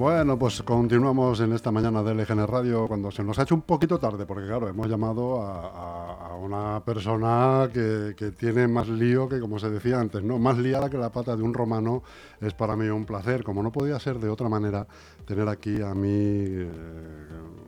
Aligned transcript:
Bueno, 0.00 0.38
pues 0.38 0.62
continuamos 0.62 1.40
en 1.40 1.52
esta 1.52 1.70
mañana 1.70 2.02
de 2.02 2.14
LGN 2.14 2.46
Radio 2.46 2.88
cuando 2.88 3.10
se 3.10 3.22
nos 3.22 3.38
ha 3.38 3.42
hecho 3.42 3.54
un 3.54 3.60
poquito 3.60 3.98
tarde, 3.98 4.24
porque 4.24 4.46
claro, 4.46 4.66
hemos 4.66 4.88
llamado 4.88 5.42
a, 5.42 6.34
una 6.40 6.82
persona 6.82 7.68
que, 7.70 8.32
tiene 8.34 8.66
más 8.66 8.88
lío 8.88 9.28
que, 9.28 9.38
como 9.38 9.58
se 9.58 9.68
decía 9.68 10.00
antes, 10.00 10.22
¿no? 10.22 10.38
Más 10.38 10.56
liada 10.56 10.88
que 10.88 10.96
la 10.96 11.12
pata 11.12 11.36
de 11.36 11.42
un 11.42 11.52
romano. 11.52 12.02
Es 12.40 12.54
para 12.54 12.76
mí 12.76 12.88
un 12.88 13.04
placer, 13.04 13.44
como 13.44 13.62
no 13.62 13.70
podía 13.70 14.00
ser 14.00 14.18
de 14.18 14.30
otra 14.30 14.48
manera, 14.48 14.86
tener 15.26 15.46
aquí 15.48 15.82
a 15.82 15.92
mi 15.92 16.08
eh, 16.08 16.70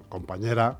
compañera, 0.08 0.78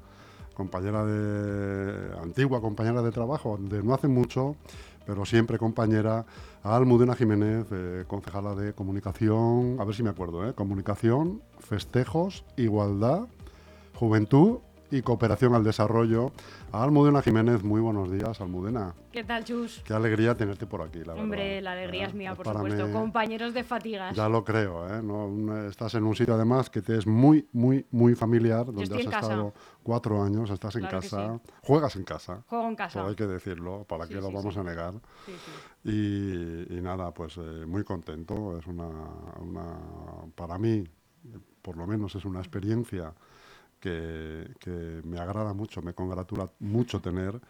compañera 0.54 1.04
de. 1.04 2.16
antigua 2.22 2.62
compañera 2.62 3.02
de 3.02 3.10
trabajo, 3.10 3.58
de 3.60 3.82
no 3.82 3.92
hace 3.92 4.08
mucho, 4.08 4.56
pero 5.06 5.24
siempre 5.24 5.58
compañera, 5.58 6.24
a 6.62 6.76
Almudena 6.76 7.14
Jiménez, 7.14 7.66
eh, 7.70 8.04
concejala 8.06 8.54
de 8.54 8.72
comunicación, 8.72 9.76
a 9.80 9.84
ver 9.84 9.94
si 9.94 10.02
me 10.02 10.10
acuerdo, 10.10 10.48
¿eh? 10.48 10.54
comunicación, 10.54 11.42
festejos, 11.58 12.44
igualdad, 12.56 13.26
juventud 13.94 14.58
y 14.92 15.00
cooperación 15.00 15.54
al 15.54 15.64
desarrollo. 15.64 16.32
A 16.70 16.82
Almudena 16.82 17.22
Jiménez, 17.22 17.64
muy 17.64 17.80
buenos 17.80 18.12
días, 18.12 18.40
Almudena. 18.42 18.94
¿Qué 19.10 19.24
tal, 19.24 19.42
Chus? 19.42 19.82
Qué 19.86 19.94
alegría 19.94 20.34
tenerte 20.34 20.66
por 20.66 20.82
aquí, 20.82 21.02
la 21.02 21.14
Hombre, 21.14 21.62
la 21.62 21.72
alegría 21.72 22.06
es 22.06 22.14
mía, 22.14 22.34
por 22.34 22.46
supuesto. 22.46 22.92
Compañeros 22.92 23.54
de 23.54 23.64
fatigas. 23.64 24.14
Ya 24.14 24.28
lo 24.28 24.44
creo, 24.44 24.86
¿eh? 24.88 25.68
estás 25.68 25.94
en 25.94 26.04
un 26.04 26.14
sitio, 26.14 26.34
además, 26.34 26.68
que 26.68 26.82
te 26.82 26.98
es 26.98 27.06
muy, 27.06 27.48
muy, 27.52 27.86
muy 27.90 28.14
familiar, 28.14 28.66
donde 28.66 28.82
has 28.82 29.00
estado 29.00 29.54
cuatro 29.82 30.22
años, 30.22 30.50
estás 30.50 30.76
en 30.76 30.86
casa, 30.86 31.40
juegas 31.62 31.96
en 31.96 32.04
casa. 32.04 32.44
Juego 32.46 32.68
en 32.68 32.76
casa. 32.76 33.06
hay 33.06 33.14
que 33.14 33.26
decirlo, 33.26 33.84
¿para 33.88 34.06
qué 34.06 34.16
lo 34.16 34.30
vamos 34.30 34.58
a 34.58 34.62
negar? 34.62 34.94
Y, 35.84 36.74
y, 36.74 36.80
nada, 36.82 37.12
pues 37.14 37.38
eh, 37.38 37.64
muy 37.66 37.82
contento. 37.82 38.58
Es 38.58 38.66
una, 38.66 38.88
una, 39.40 39.78
para 40.34 40.58
mí, 40.58 40.84
por 41.62 41.78
lo 41.78 41.86
menos 41.86 42.14
es 42.14 42.26
una 42.26 42.40
experiencia 42.40 43.14
que, 43.82 45.02
me 45.04 45.18
agrada 45.18 45.52
mucho, 45.52 45.82
me 45.82 45.92
congratula 45.92 46.48
mucho 46.60 47.00
tener 47.00 47.40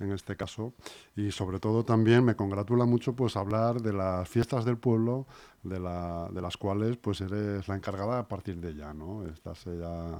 en 0.00 0.10
este 0.10 0.36
caso 0.36 0.72
y 1.14 1.30
sobre 1.30 1.60
todo 1.60 1.84
también 1.84 2.24
me 2.24 2.34
congratula 2.34 2.86
mucho 2.86 3.14
pues 3.14 3.36
hablar 3.36 3.82
de 3.82 3.92
las 3.92 4.28
fiestas 4.28 4.64
del 4.64 4.78
pueblo 4.78 5.26
de, 5.62 5.78
la, 5.78 6.28
de 6.32 6.40
las 6.40 6.56
cuales 6.56 6.96
pues 6.96 7.20
eres 7.20 7.68
la 7.68 7.76
encargada 7.76 8.20
a 8.20 8.26
partir 8.26 8.56
de 8.56 8.74
ya, 8.74 8.94
¿no? 8.94 9.26
Estás 9.26 9.64
ya, 9.64 10.18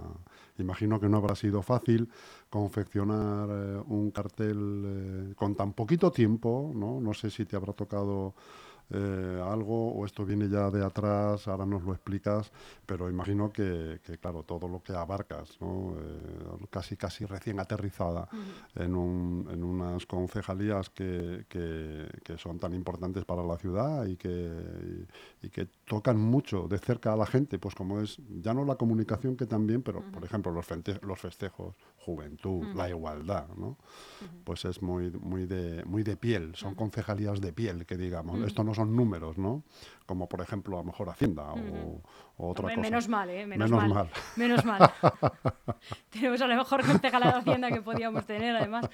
imagino 0.58 1.00
que 1.00 1.08
no 1.08 1.16
habrá 1.16 1.34
sido 1.34 1.62
fácil 1.62 2.08
confeccionar 2.50 3.48
eh, 3.50 3.82
un 3.86 4.10
cartel 4.10 4.82
eh, 4.84 5.34
con 5.34 5.56
tan 5.56 5.72
poquito 5.72 6.12
tiempo, 6.12 6.70
¿no? 6.74 7.00
No 7.00 7.14
sé 7.14 7.30
si 7.30 7.46
te 7.46 7.56
habrá 7.56 7.72
tocado 7.72 8.34
eh, 8.90 9.42
algo 9.44 9.92
o 9.92 10.04
esto 10.04 10.24
viene 10.24 10.48
ya 10.48 10.70
de 10.70 10.84
atrás, 10.84 11.48
ahora 11.48 11.64
nos 11.64 11.82
lo 11.82 11.92
explicas, 11.92 12.50
pero 12.84 13.08
imagino 13.08 13.50
que, 13.50 14.00
claro, 14.20 14.42
todo 14.42 14.68
lo 14.68 14.82
que 14.82 14.92
abarcas, 14.92 15.58
¿no? 15.60 15.94
Eh, 15.98 16.66
casi 16.70 16.96
casi 16.96 17.24
recién 17.24 17.58
aterrizada 17.60 18.28
en, 18.74 18.94
un, 18.94 19.48
en, 19.50 19.64
unas 19.64 20.04
concejalías 20.06 20.90
que, 20.90 21.46
que, 21.48 22.38
son 22.38 22.58
tan 22.58 22.72
importantes 22.74 23.24
para 23.24 23.42
la 23.42 23.56
ciudad 23.56 24.06
y 24.06 24.16
que, 24.16 25.06
y, 25.42 25.48
que 25.50 25.66
tocan 25.86 26.18
mucho 26.18 26.66
de 26.66 26.78
cerca 26.78 27.12
a 27.12 27.16
la 27.16 27.26
gente, 27.26 27.58
pues 27.58 27.74
como 27.74 28.00
es 28.00 28.18
ya 28.42 28.52
no 28.52 28.64
la 28.64 28.76
comunicación 28.76 29.36
que 29.36 29.46
también, 29.46 29.82
pero 29.82 30.02
por 30.12 30.24
ejemplo 30.24 30.50
los, 30.52 30.66
los 31.02 31.20
festejos, 31.20 31.74
juventud, 32.04 32.64
la 32.74 32.88
igualdad, 32.88 33.46
¿no? 33.56 33.78
Pues 34.44 34.64
es 34.64 34.82
muy, 34.82 35.10
muy, 35.10 35.46
de, 35.46 35.84
muy 35.84 36.02
de 36.02 36.16
piel, 36.16 36.54
son 36.56 36.74
concejalías 36.74 37.40
de 37.40 37.52
piel, 37.52 37.86
que 37.86 37.96
digamos. 37.96 38.40
Esto 38.40 38.64
no 38.64 38.74
son 38.74 38.94
números, 38.96 39.38
¿no? 39.38 39.62
Como 40.06 40.28
por 40.28 40.40
ejemplo 40.40 40.76
a 40.76 40.80
lo 40.80 40.86
mejor 40.86 41.08
Hacienda 41.10 41.52
o, 41.52 42.02
otra 42.36 42.70
cosa. 42.70 42.80
Menos 42.80 43.08
mal, 43.08 43.30
¿eh? 43.30 43.46
Menos, 43.46 43.70
mal. 43.70 44.10
Menos 44.36 44.64
mal. 44.64 44.92
Tenemos 46.10 46.40
a 46.40 46.46
lo 46.46 46.56
mejor 46.56 46.84
concejala 46.84 47.26
de 47.32 47.38
Hacienda 47.38 47.70
que 47.70 47.82
podíamos 47.82 48.26
tener, 48.26 48.56
además, 48.56 48.88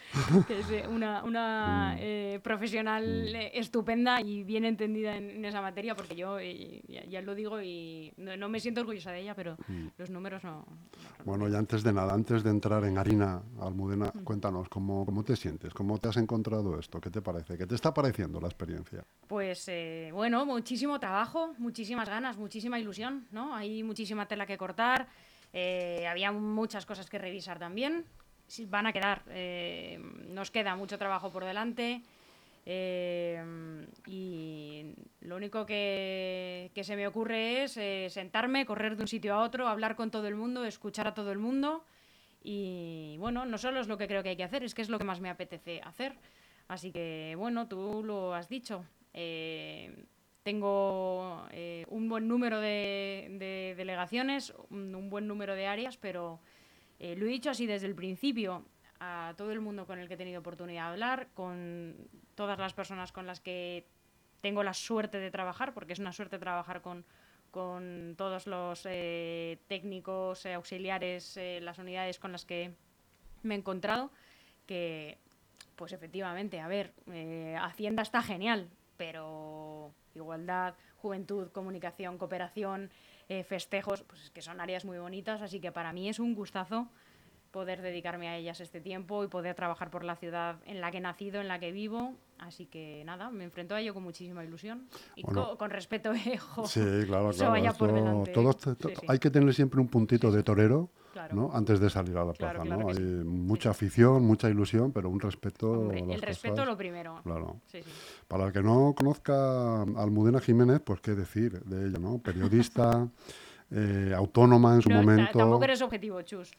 que 0.46 0.60
es 0.60 0.70
eh, 0.70 0.84
una, 0.88 1.22
una 1.24 1.94
mm. 1.94 1.98
eh, 2.00 2.40
profesional 2.42 3.04
mm. 3.04 3.36
eh, 3.36 3.50
estupenda 3.54 4.20
y 4.20 4.44
bien 4.44 4.64
entendida 4.64 5.16
en, 5.16 5.44
esa 5.44 5.60
materia, 5.60 5.94
porque 5.94 6.14
yo 6.14 6.38
ya, 6.40 7.22
lo 7.22 7.34
digo 7.34 7.60
y 7.62 8.12
no, 8.16 8.48
me 8.48 8.60
siento 8.60 8.80
orgullosa 8.80 9.12
de 9.12 9.20
ella, 9.20 9.34
pero 9.34 9.56
mm. 9.66 9.86
los 9.96 10.10
números 10.10 10.44
no, 10.44 10.66
Bueno, 11.24 11.48
y 11.48 11.54
antes 11.54 11.82
de 11.82 11.92
nada, 11.92 12.12
antes 12.12 12.42
de 12.42 12.50
entrar 12.50 12.84
en 12.84 12.97
harina, 13.00 13.42
Almudena, 13.60 14.12
cuéntanos, 14.24 14.68
¿cómo, 14.68 15.04
¿cómo 15.06 15.22
te 15.24 15.36
sientes? 15.36 15.72
¿Cómo 15.74 15.98
te 15.98 16.08
has 16.08 16.16
encontrado 16.16 16.78
esto? 16.78 17.00
¿Qué 17.00 17.10
te 17.10 17.22
parece? 17.22 17.56
¿Qué 17.56 17.66
te 17.66 17.74
está 17.74 17.94
pareciendo 17.94 18.40
la 18.40 18.48
experiencia? 18.48 19.04
Pues 19.26 19.70
bueno, 20.12 20.44
muchísimo 20.46 20.98
trabajo, 20.98 21.54
muchísimas 21.58 22.08
ganas, 22.08 22.36
muchísima 22.36 22.78
ilusión, 22.78 23.26
¿no? 23.30 23.54
Hay 23.54 23.82
muchísima 23.82 24.26
tela 24.26 24.46
que 24.46 24.58
cortar, 24.58 25.08
eh, 25.52 26.06
había 26.06 26.32
muchas 26.32 26.86
cosas 26.86 27.08
que 27.08 27.18
revisar 27.18 27.58
también. 27.58 28.04
Van 28.68 28.86
a 28.86 28.92
quedar, 28.92 29.22
eh, 29.28 29.98
nos 30.28 30.50
queda 30.50 30.74
mucho 30.76 30.98
trabajo 30.98 31.30
por 31.30 31.44
delante. 31.44 32.02
Eh, 32.70 33.86
y 34.06 34.94
lo 35.20 35.36
único 35.36 35.64
que, 35.64 36.70
que, 36.74 36.84
se 36.84 36.96
me 36.96 37.06
ocurre 37.06 37.64
es 37.64 37.72
sentarme, 38.12 38.66
correr 38.66 38.96
de 38.96 39.02
un 39.02 39.08
sitio 39.08 39.34
a 39.34 39.42
otro, 39.42 39.68
hablar 39.68 39.96
con 39.96 40.10
todo 40.10 40.28
el 40.28 40.34
mundo, 40.34 40.64
escuchar 40.64 41.06
a 41.06 41.14
todo 41.14 41.32
el 41.32 41.38
mundo. 41.38 41.84
Y 42.42 43.16
bueno, 43.18 43.44
no 43.44 43.58
solo 43.58 43.80
es 43.80 43.88
lo 43.88 43.98
que 43.98 44.06
creo 44.06 44.22
que 44.22 44.30
hay 44.30 44.36
que 44.36 44.44
hacer, 44.44 44.62
es 44.62 44.74
que 44.74 44.82
es 44.82 44.88
lo 44.88 44.98
que 44.98 45.04
más 45.04 45.20
me 45.20 45.30
apetece 45.30 45.80
hacer. 45.82 46.16
Así 46.68 46.92
que 46.92 47.34
bueno, 47.36 47.68
tú 47.68 48.02
lo 48.04 48.34
has 48.34 48.48
dicho. 48.48 48.84
Tengo 50.48 51.46
eh, 51.50 51.84
un 51.88 52.08
buen 52.08 52.26
número 52.26 52.58
de, 52.58 53.74
delegaciones, 53.76 54.54
un, 54.70 55.10
buen 55.10 55.26
número 55.26 55.54
de 55.54 55.66
áreas, 55.66 55.98
pero 55.98 56.40
eh, 56.98 57.14
lo 57.16 57.26
he 57.26 57.28
dicho 57.28 57.50
así 57.50 57.66
desde 57.66 57.86
el 57.86 57.94
principio 57.94 58.64
a 58.98 59.34
todo 59.36 59.52
el 59.52 59.60
mundo 59.60 59.86
con 59.86 59.98
el 59.98 60.08
que 60.08 60.14
he 60.14 60.16
tenido 60.16 60.40
oportunidad 60.40 60.84
de 60.84 60.88
hablar, 60.92 61.28
con 61.34 61.96
todas 62.34 62.58
las 62.58 62.72
personas 62.72 63.12
con 63.12 63.26
las 63.26 63.40
que 63.40 63.86
tengo 64.40 64.62
la 64.62 64.72
suerte 64.72 65.18
de 65.18 65.30
trabajar, 65.30 65.74
porque 65.74 65.92
es 65.92 65.98
una 65.98 66.14
suerte 66.14 66.38
trabajar 66.38 66.80
con, 66.80 67.04
con 67.50 68.14
todos 68.16 68.46
los 68.46 68.82
eh, 68.84 69.58
técnicos, 69.68 70.46
auxiliares, 70.46 71.38
las 71.60 71.78
unidades 71.78 72.18
con 72.18 72.32
las 72.32 72.44
que 72.44 72.72
me 73.42 73.54
he 73.54 73.58
encontrado, 73.58 74.10
que 74.66 75.18
pues 75.76 75.92
efectivamente, 75.92 76.60
a 76.60 76.68
ver, 76.68 76.92
Hacienda 77.60 78.02
está 78.02 78.20
genial, 78.22 78.68
pero 78.96 79.92
igualdad, 80.14 80.74
juventud, 81.00 81.50
comunicación, 81.52 82.18
cooperación, 82.18 82.90
eh, 83.28 83.44
festejos, 83.44 84.02
pues 84.02 84.30
que 84.30 84.42
son 84.42 84.60
áreas 84.60 84.84
muy 84.84 84.98
bonitas, 84.98 85.42
así 85.42 85.60
que 85.60 85.72
para 85.72 85.92
mí 85.92 86.08
es 86.08 86.18
un 86.18 86.34
gustazo 86.34 86.88
poder 87.50 87.82
dedicarme 87.82 88.28
a 88.28 88.36
ellas 88.36 88.60
este 88.60 88.80
tiempo 88.80 89.24
y 89.24 89.28
poder 89.28 89.54
trabajar 89.54 89.90
por 89.90 90.04
la 90.04 90.16
ciudad 90.16 90.56
en 90.66 90.80
la 90.80 90.90
que 90.90 90.98
he 90.98 91.00
nacido, 91.00 91.40
en 91.40 91.48
la 91.48 91.58
que 91.58 91.72
vivo. 91.72 92.14
Así 92.38 92.66
que 92.66 93.02
nada, 93.04 93.30
me 93.30 93.44
enfrento 93.44 93.74
a 93.74 93.80
ello 93.80 93.94
con 93.94 94.02
muchísima 94.02 94.44
ilusión 94.44 94.88
y 95.16 95.22
con, 95.22 95.70
respeto. 95.70 96.12
sí, 96.66 96.80
claro, 97.06 97.30
claro. 97.30 98.24
Hay 99.08 99.18
que 99.18 99.30
tener 99.30 99.52
siempre 99.54 99.80
un 99.80 99.88
puntito 99.88 100.30
de 100.30 100.42
torero 100.42 100.90
antes 101.52 101.80
de 101.80 101.90
salir 101.90 102.16
a 102.16 102.24
la 102.24 102.32
plaza. 102.32 102.64
¿no? 102.64 102.88
Hay 102.88 103.00
mucha 103.00 103.70
afición, 103.70 104.24
mucha 104.24 104.48
ilusión, 104.48 104.92
pero 104.92 105.10
un 105.10 105.20
respeto. 105.20 105.90
el 105.92 106.22
respeto 106.22 106.64
lo 106.64 106.76
primero. 106.76 107.20
Claro. 107.22 107.60
Para 108.28 108.46
el 108.46 108.52
que 108.52 108.62
no 108.62 108.94
conozca 108.96 109.82
a 109.82 109.82
Almudena 109.82 110.40
Jiménez, 110.40 110.80
pues 110.80 111.00
qué 111.00 111.14
decir 111.14 111.60
de 111.64 111.88
ella, 111.88 111.98
¿no? 111.98 112.18
Periodista. 112.18 113.08
Eh, 113.70 114.14
autónoma 114.16 114.74
en 114.74 114.82
su 114.82 114.88
momento. 114.88 115.38
Tampoco 115.38 115.64
eres 115.64 115.82
objetivo, 115.82 116.22
Chus. 116.22 116.50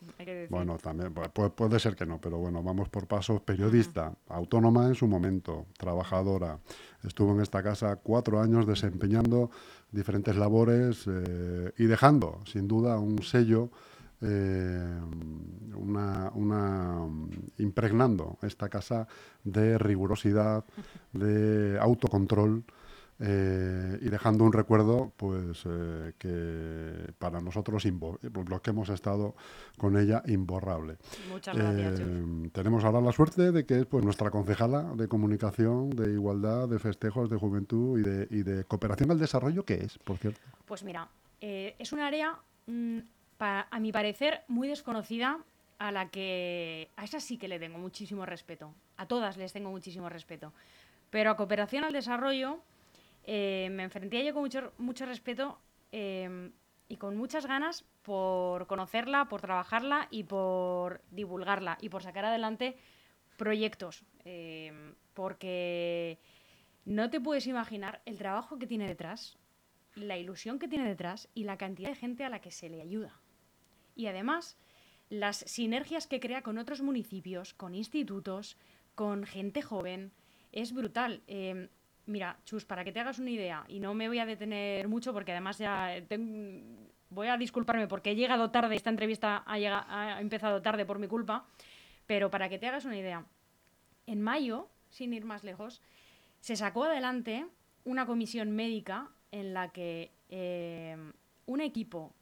Bueno, 0.50 0.78
también 0.78 1.12
puede, 1.12 1.80
ser 1.80 1.96
que 1.96 2.06
no, 2.06 2.22
pero 2.22 2.38
bueno, 2.38 2.62
vamos 2.62 2.88
por 2.90 3.08
pasos. 3.08 3.42
Periodista, 3.42 4.14
autónoma 4.28 4.86
en 4.86 4.94
su 4.94 5.08
momento, 5.08 5.66
trabajadora. 5.78 6.60
Estuvo 7.04 7.34
en 7.34 7.42
esta 7.42 7.64
casa 7.64 7.96
cuatro 7.96 8.40
años 8.40 8.68
desempeñando 8.68 9.50
diferentes 9.92 10.36
labores 10.36 11.06
eh, 11.08 11.72
y 11.80 11.86
dejando, 11.86 12.42
sin 12.46 12.68
duda, 12.68 13.00
un 13.00 13.24
sello 13.24 13.72
eh, 14.22 15.00
una, 15.76 16.30
una, 16.36 17.08
impregnando 17.58 18.38
esta 18.42 18.68
casa 18.68 19.08
de 19.44 19.78
rigurosidad, 19.78 20.66
de 21.14 21.80
autocontrol 21.80 22.66
eh, 23.20 24.00
y 24.02 24.10
dejando 24.10 24.46
un 24.46 24.54
recuerdo 24.54 25.12
pues 25.18 25.64
eh, 25.66 26.14
que 26.18 27.12
para 27.18 27.42
nosotros 27.42 27.84
los 27.86 28.62
que 28.62 28.70
hemos 28.70 28.90
estado 28.90 29.36
con 29.78 29.98
ella 29.98 30.24
imborrable. 30.26 30.98
Muchas 31.30 31.56
gracias. 31.56 32.02
tenemos 32.54 32.84
ahora 32.84 33.02
la 33.02 33.12
suerte 33.12 33.52
de 33.52 33.66
que 33.66 33.80
es 33.80 33.86
pues 33.86 34.04
nuestra 34.06 34.32
concejala 34.32 34.84
de 34.96 35.08
comunicación, 35.08 35.90
de 35.90 36.14
igualdad, 36.14 36.70
de 36.70 36.80
festejos, 36.80 37.30
de 37.30 37.38
juventud 37.38 38.00
y 38.00 38.04
de, 38.04 38.28
y 38.30 38.44
de 38.44 38.64
cooperación 38.64 39.12
al 39.12 39.20
desarrollo, 39.20 39.66
¿qué 39.66 39.76
es, 39.76 39.98
por 39.98 40.18
cierto? 40.18 40.40
Pues 40.66 40.84
mira, 40.84 41.10
es 41.42 41.92
un 41.92 42.00
área 42.00 42.38
mm, 42.68 43.00
a 43.40 43.80
mi 43.80 43.92
parecer, 43.92 44.42
muy 44.48 44.68
desconocida, 44.68 45.40
a 45.80 45.92
la 45.92 46.10
que 46.10 46.90
a 46.98 47.06
esa 47.06 47.20
sí 47.20 47.38
que 47.38 47.48
le 47.48 47.58
tengo 47.58 47.78
muchísimo 47.78 48.26
respeto. 48.26 48.74
A 48.98 49.08
todas 49.08 49.38
les 49.38 49.54
tengo 49.54 49.72
muchísimo 49.72 50.10
respeto. 50.10 50.54
Pero 51.10 51.32
a 51.32 51.38
cooperación 51.38 51.86
al 51.86 51.94
desarrollo 51.94 52.60
eh, 53.32 53.70
me 53.70 53.84
enfrenté 53.84 54.18
a 54.18 54.22
ello 54.22 54.34
con 54.34 54.42
mucho, 54.42 54.74
mucho 54.80 55.06
respeto, 55.06 55.60
em, 55.92 56.52
y 56.88 56.98
con 56.98 57.16
muchas 57.16 57.46
ganas 57.46 57.86
por 58.02 58.66
conocerla, 58.66 59.30
por 59.30 59.40
trabajarla 59.40 60.08
y 60.10 60.24
por 60.24 61.04
divulgarla 61.12 61.78
y 61.80 61.90
por 61.90 62.02
sacar 62.02 62.26
adelante 62.26 62.76
proyectos. 63.38 64.04
Eh, 64.26 64.74
porque 65.14 66.18
no 66.86 67.12
te 67.12 67.22
puedes 67.22 67.46
imaginar 67.46 68.02
el 68.08 68.18
trabajo 68.18 68.58
que 68.58 68.66
tiene 68.66 68.88
detrás, 68.88 69.38
la 69.94 70.18
ilusión 70.18 70.58
que 70.58 70.68
tiene 70.68 70.88
detrás 70.88 71.30
y 71.36 71.44
la 71.44 71.60
cantidad 71.60 71.90
de 71.90 71.96
gente 71.96 72.26
a 72.26 72.30
la 72.30 72.42
que 72.42 72.50
se 72.50 72.68
le 72.68 72.82
ayuda. 72.82 73.22
Y 73.96 74.08
además, 74.08 74.58
las 75.10 75.38
sinergias 75.38 76.08
que 76.08 76.20
crea 76.20 76.42
con 76.42 76.58
otros 76.58 76.82
municipios, 76.82 77.54
con 77.54 77.76
institutos, 77.76 78.58
con 78.96 79.24
gente 79.24 79.62
joven, 79.62 80.14
es 80.52 80.74
brutal. 80.74 81.22
Eh, 81.28 81.70
Mira, 82.10 82.40
Chus, 82.44 82.66
para 82.66 82.84
que 82.84 82.92
te 82.92 83.00
hagas 83.00 83.20
una 83.20 83.30
idea, 83.30 83.64
y 83.68 83.80
no 83.80 83.94
me 83.94 84.08
voy 84.08 84.18
a 84.18 84.26
detener 84.26 84.88
mucho 84.88 85.14
porque 85.14 85.32
además 85.32 85.60
ya 85.60 85.94
voy 87.12 87.28
a 87.28 87.38
disculparme 87.38 87.88
porque 87.88 88.12
he 88.12 88.16
llegado 88.16 88.50
tarde, 88.50 88.76
esta 88.76 88.90
entrevista 88.90 89.44
ha, 89.46 90.20
empezado 90.20 90.60
tarde 90.64 90.88
por 90.88 90.98
mi 90.98 91.08
culpa, 91.08 91.46
pero 92.08 92.32
para 92.32 92.50
que 92.50 92.58
te 92.58 92.68
hagas 92.68 92.86
una 92.86 92.98
idea, 92.98 93.26
en 94.08 94.22
mayo, 94.22 94.70
sin 94.90 95.14
ir 95.14 95.24
más 95.24 95.44
lejos, 95.44 95.84
se 96.40 96.56
sacó 96.56 96.86
adelante 96.86 97.46
una 97.86 98.08
comisión 98.08 98.50
médica 98.50 99.12
en 99.32 99.54
la 99.54 99.72
que 99.72 100.10
eh, 100.30 100.98
un 101.46 101.62
equipo 101.62 102.16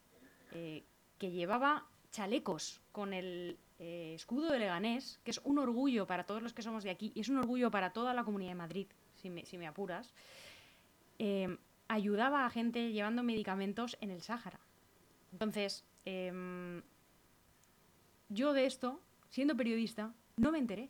eh, 0.52 0.84
que 1.18 1.32
llevaba 1.32 1.86
chalecos 2.12 2.82
con 2.92 3.14
el 3.14 3.58
eh, 3.80 4.14
escudo 4.16 4.52
de 4.52 4.60
Leganés, 4.60 5.22
que 5.24 5.32
es 5.32 5.40
un 5.46 5.60
orgullo 5.60 6.08
para 6.08 6.26
todos 6.26 6.42
los 6.42 6.52
que 6.52 6.62
somos 6.62 6.84
de 6.84 6.90
aquí 6.90 7.14
y 7.16 7.22
es 7.22 7.30
un 7.30 7.38
orgullo 7.38 7.72
para 7.72 7.92
toda 7.92 8.14
la 8.14 8.26
Comunidad 8.26 8.52
de 8.52 8.56
Madrid, 8.56 8.88
si 9.18 9.58
me, 9.58 9.68
apuras, 9.68 10.14
em, 11.20 11.58
ayudaba 11.88 12.46
a 12.46 12.50
gente 12.50 12.92
llevando 12.92 13.24
medicamentos 13.24 13.98
en 14.02 14.12
el 14.12 14.22
Sáhara. 14.22 14.60
Entonces, 15.32 15.84
em, 16.06 16.82
yo 18.30 18.54
de 18.54 18.66
esto, 18.66 19.02
siendo 19.30 19.56
periodista, 19.56 20.14
no 20.38 20.52
me 20.52 20.60
enteré. 20.60 20.90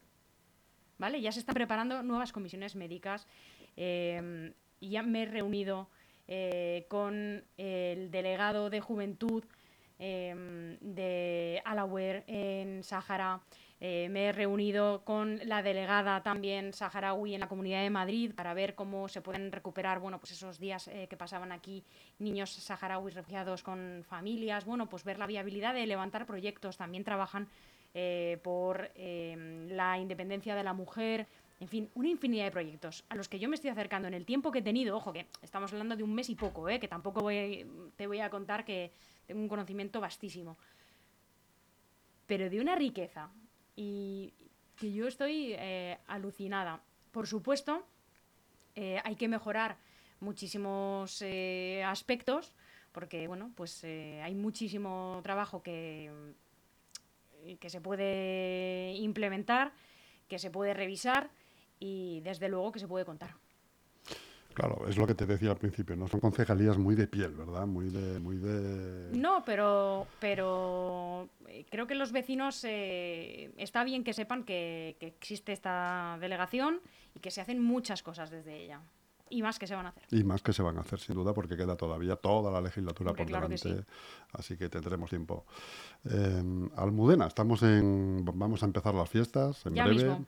¿Vale? 0.97 1.21
Ya 1.21 1.31
se 1.31 1.39
están 1.39 1.53
preparando 1.53 2.01
nuevas 2.01 2.31
comisiones 2.31 2.75
médicas. 2.75 3.27
Em, 3.75 4.53
ya 4.81 5.03
me 5.03 5.23
he 5.23 5.25
reunido 5.25 5.89
eh, 6.27 6.85
con 6.89 7.43
el 7.57 8.11
delegado 8.11 8.69
de 8.69 8.81
juventud 8.81 9.43
de 9.99 11.61
Alaware 11.65 12.23
en 12.27 12.83
Sáhara. 12.83 13.41
Eh, 13.79 14.09
me 14.09 14.25
he 14.25 14.31
reunido 14.31 15.03
con 15.05 15.39
la 15.43 15.61
delegada 15.61 16.23
también 16.23 16.73
saharaui 16.73 17.35
en 17.35 17.39
la 17.39 17.47
Comunidad 17.47 17.83
de 17.83 17.91
Madrid 17.91 18.33
para 18.33 18.55
ver 18.55 18.73
cómo 18.73 19.07
se 19.07 19.21
pueden 19.21 19.51
recuperar 19.51 19.99
bueno, 19.99 20.19
pues 20.19 20.31
esos 20.31 20.57
días 20.57 20.87
eh, 20.87 21.05
que 21.07 21.15
pasaban 21.15 21.51
aquí 21.51 21.83
niños 22.17 22.49
saharauis 22.49 23.13
refugiados 23.13 23.61
con 23.61 24.03
familias, 24.03 24.65
bueno, 24.65 24.89
pues 24.89 25.03
ver 25.03 25.19
la 25.19 25.27
viabilidad 25.27 25.75
de 25.75 25.85
levantar 25.85 26.25
proyectos. 26.25 26.77
También 26.77 27.03
trabajan 27.03 27.47
eh, 27.93 28.39
por 28.41 28.91
la 28.95 29.97
independencia 29.99 30.55
de 30.55 30.63
la 30.63 30.73
mujer, 30.73 31.27
en 31.59 31.67
fin, 31.67 31.89
una 31.93 32.09
infinidad 32.09 32.45
de 32.45 32.51
proyectos 32.51 33.03
a 33.09 33.15
los 33.15 33.29
que 33.29 33.37
yo 33.37 33.47
me 33.47 33.55
estoy 33.55 33.69
acercando 33.69 34.07
en 34.07 34.15
el 34.15 34.25
tiempo 34.25 34.51
que 34.51 34.59
he 34.59 34.63
tenido. 34.63 34.97
Ojo, 34.97 35.13
que 35.13 35.27
estamos 35.43 35.71
hablando 35.71 35.95
de 35.95 36.01
un 36.01 36.15
mes 36.15 36.29
y 36.29 36.35
poco, 36.35 36.65
que 36.65 36.87
tampoco 36.87 37.29
te 37.95 38.07
voy 38.07 38.19
a 38.21 38.29
contar 38.31 38.65
que 38.65 38.91
tengo 39.27 39.41
un 39.41 39.47
conocimiento 39.47 40.01
vastísimo. 40.01 40.57
Pero 42.25 42.49
de 42.49 42.59
una 42.59 42.75
riqueza, 42.75 43.29
y 43.77 44.33
que 44.75 44.91
yo 44.91 45.07
estoy 45.07 45.53
eh, 45.53 45.97
alucinada. 46.07 46.81
Por 47.11 47.27
supuesto, 47.27 47.85
eh, 48.75 48.99
hay 49.05 49.15
que 49.15 49.29
mejorar 49.29 49.77
muchísimos 50.19 51.21
eh, 51.21 51.83
aspectos, 51.85 52.53
porque 52.91 53.27
bueno, 53.27 53.51
pues 53.55 53.83
hay 53.83 54.33
muchísimo 54.33 55.19
trabajo 55.23 55.61
que, 55.61 56.11
que 57.59 57.69
se 57.69 57.79
puede 57.79 58.93
implementar, 58.95 59.71
que 60.27 60.39
se 60.39 60.49
puede 60.49 60.73
revisar 60.73 61.29
y 61.79 62.21
desde 62.21 62.49
luego 62.49 62.71
que 62.71 62.79
se 62.79 62.87
puede 62.87 63.05
contar. 63.05 63.35
Claro, 64.57 64.87
es 64.87 64.97
lo 64.97 65.05
que 65.05 65.13
te 65.13 65.27
decía 65.27 65.51
al 65.51 65.57
principio, 65.57 65.95
¿no? 65.95 66.07
Son 66.07 66.19
concejalías 66.19 66.79
muy 66.79 66.95
de 66.95 67.05
piel, 67.05 67.35
¿verdad? 67.35 67.67
Muy 67.67 67.91
de... 67.91 68.19
Muy 68.19 68.37
de... 68.37 69.15
No, 69.15 69.45
pero, 69.45 70.07
pero 70.19 71.29
eh, 71.47 71.63
creo 71.69 71.85
que 71.85 71.93
los 71.93 72.11
vecinos 72.11 72.63
eh, 72.63 73.51
está 73.57 73.83
bien 73.83 74.03
que 74.03 74.13
sepan 74.13 74.43
que, 74.43 74.97
que 74.99 75.05
existe 75.05 75.53
esta 75.53 76.17
delegación 76.19 76.81
y 77.13 77.19
que 77.19 77.29
se 77.29 77.39
hacen 77.39 77.61
muchas 77.61 78.01
cosas 78.01 78.31
desde 78.31 78.55
ella. 78.55 78.81
Y 79.29 79.41
más 79.41 79.59
que 79.59 79.67
se 79.67 79.75
van 79.75 79.87
a 79.87 79.89
hacer. 79.89 80.03
Y 80.11 80.23
más 80.23 80.41
que 80.41 80.53
se 80.53 80.61
van 80.61 80.77
a 80.77 80.81
hacer, 80.81 80.99
sin 80.99 81.15
duda, 81.15 81.33
porque 81.33 81.57
queda 81.57 81.75
todavía 81.75 82.15
toda 82.15 82.51
la 82.51 82.61
legislatura 82.61 83.13
por 83.13 83.25
delante. 83.25 83.85
Así 84.33 84.57
que 84.57 84.69
tendremos 84.69 85.09
tiempo. 85.09 85.45
Eh, 86.05 86.69
Almudena, 86.75 87.27
estamos 87.27 87.63
en. 87.63 88.23
Vamos 88.23 88.63
a 88.63 88.65
empezar 88.65 88.93
las 88.93 89.09
fiestas 89.09 89.65
en 89.65 89.73
breve. 89.73 90.25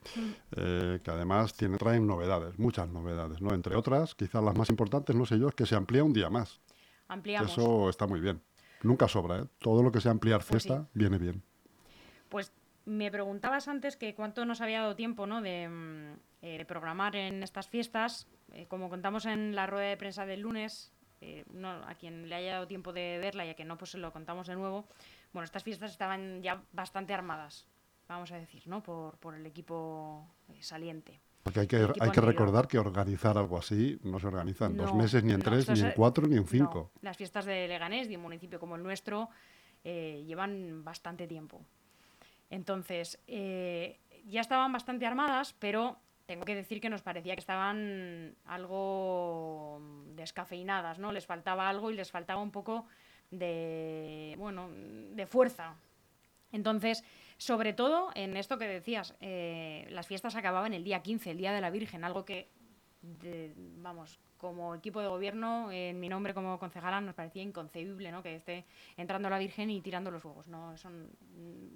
Eh, 0.55 0.99
que 1.03 1.11
además 1.11 1.53
tiene, 1.53 1.77
traen 1.77 2.05
novedades, 2.05 2.57
muchas 2.59 2.89
novedades, 2.89 3.41
¿no? 3.41 3.53
Entre 3.53 3.75
otras, 3.75 4.15
quizás 4.15 4.43
las 4.43 4.55
más 4.55 4.69
importantes, 4.69 5.15
no 5.15 5.25
sé 5.25 5.39
yo, 5.39 5.49
es 5.49 5.55
que 5.55 5.65
se 5.65 5.75
amplía 5.75 6.03
un 6.03 6.13
día 6.13 6.29
más. 6.29 6.59
Ampliamos. 7.07 7.51
Eso 7.51 7.89
está 7.89 8.07
muy 8.07 8.19
bien. 8.19 8.41
Nunca 8.83 9.07
sobra, 9.07 9.39
¿eh? 9.39 9.45
Todo 9.59 9.83
lo 9.83 9.91
que 9.91 9.99
sea 9.99 10.11
ampliar 10.11 10.39
pues 10.39 10.49
fiesta 10.49 10.87
viene 10.93 11.17
bien. 11.17 11.43
Pues 12.29 12.51
me 12.89 13.11
preguntabas 13.11 13.67
antes 13.67 13.95
que 13.95 14.15
cuánto 14.15 14.45
nos 14.45 14.61
había 14.61 14.81
dado 14.81 14.95
tiempo 14.95 15.27
¿no? 15.27 15.41
de, 15.41 15.69
mm, 15.69 16.13
eh, 16.41 16.65
programar 16.65 17.15
en 17.15 17.43
estas 17.43 17.67
fiestas. 17.67 18.27
Eh, 18.51 18.65
como 18.67 18.89
contamos 18.89 19.25
en 19.25 19.55
la 19.55 19.67
rueda 19.67 19.87
de 19.87 19.97
prensa 19.97 20.25
del 20.25 20.41
lunes, 20.41 20.91
eh, 21.21 21.45
no, 21.53 21.69
a 21.69 21.95
quien 21.95 22.27
le 22.27 22.35
haya 22.35 22.53
dado 22.53 22.67
tiempo 22.67 22.91
de 22.91 23.19
verla 23.19 23.45
y 23.45 23.49
a 23.49 23.53
que 23.53 23.65
no, 23.65 23.77
pues 23.77 23.91
se 23.91 23.97
lo 23.97 24.11
contamos 24.11 24.47
de 24.47 24.55
nuevo. 24.55 24.87
Bueno, 25.31 25.45
estas 25.45 25.63
fiestas 25.63 25.91
estaban 25.91 26.41
ya 26.41 26.61
bastante 26.73 27.13
armadas, 27.13 27.67
vamos 28.07 28.31
a 28.31 28.37
decir, 28.37 28.67
¿no? 28.67 28.81
por, 28.81 29.17
por 29.17 29.35
el 29.35 29.45
equipo 29.45 30.27
saliente. 30.59 31.21
Porque 31.43 31.61
hay 31.61 31.67
que, 31.67 31.87
hay 31.99 32.11
que 32.11 32.21
recordar 32.21 32.67
que 32.67 32.79
organizar 32.79 33.37
algo 33.37 33.57
así 33.57 33.97
no 34.03 34.19
se 34.19 34.27
organiza 34.27 34.65
en 34.65 34.75
dos 34.75 34.93
meses, 34.93 35.23
ni 35.23 35.31
en 35.31 35.41
tres, 35.41 35.69
ni 35.69 35.79
en 35.79 35.91
cuatro, 35.95 36.27
ni 36.27 36.35
en 36.35 36.45
cinco. 36.45 36.91
Las 37.01 37.15
fiestas 37.15 37.45
de 37.45 37.67
Leganés, 37.67 38.09
de 38.09 38.17
un 38.17 38.23
municipio 38.23 38.59
como 38.59 38.75
el 38.75 38.83
nuestro, 38.83 39.29
llevan 39.83 40.83
bastante 40.83 41.27
tiempo. 41.27 41.61
Entonces, 42.49 43.19
eh, 43.27 43.99
ya 44.25 44.41
estaban 44.41 44.71
bastante 44.71 45.05
armadas, 45.05 45.55
pero 45.59 45.97
tengo 46.25 46.45
que 46.45 46.55
decir 46.55 46.79
que 46.79 46.89
nos 46.89 47.01
parecía 47.01 47.33
que 47.35 47.39
estaban 47.39 48.35
algo 48.45 49.81
descafeinadas, 50.15 50.99
¿no? 50.99 51.11
Les 51.11 51.25
faltaba 51.25 51.69
algo 51.69 51.91
y 51.91 51.95
les 51.95 52.11
faltaba 52.11 52.41
un 52.41 52.51
poco 52.51 52.85
de, 53.31 54.35
bueno, 54.37 54.69
de 54.69 55.25
fuerza. 55.25 55.75
Entonces, 56.51 57.03
sobre 57.37 57.73
todo 57.73 58.09
en 58.15 58.37
esto 58.37 58.57
que 58.57 58.67
decías, 58.67 59.15
eh, 59.21 59.87
las 59.91 60.07
fiestas 60.07 60.35
acababan 60.35 60.73
el 60.73 60.83
día 60.83 61.01
15, 61.01 61.31
el 61.31 61.37
Día 61.37 61.53
de 61.53 61.61
la 61.61 61.69
Virgen, 61.69 62.03
algo 62.03 62.25
que, 62.25 62.49
vamos, 63.01 64.19
como 64.37 64.75
equipo 64.75 65.01
de 65.01 65.07
gobierno, 65.07 65.71
en 65.71 65.99
mi 65.99 66.09
nombre 66.09 66.33
como 66.33 66.59
concejala, 66.59 67.01
nos 67.01 67.15
parecía 67.15 67.43
inconcebible 67.43 68.11
¿no? 68.11 68.21
que 68.23 68.35
esté 68.35 68.65
entrando 68.97 69.29
la 69.29 69.39
Virgen 69.39 69.69
y 69.69 69.81
tirando 69.81 70.11
los 70.11 70.23
huevos. 70.23 70.47
¿no? 70.47 70.73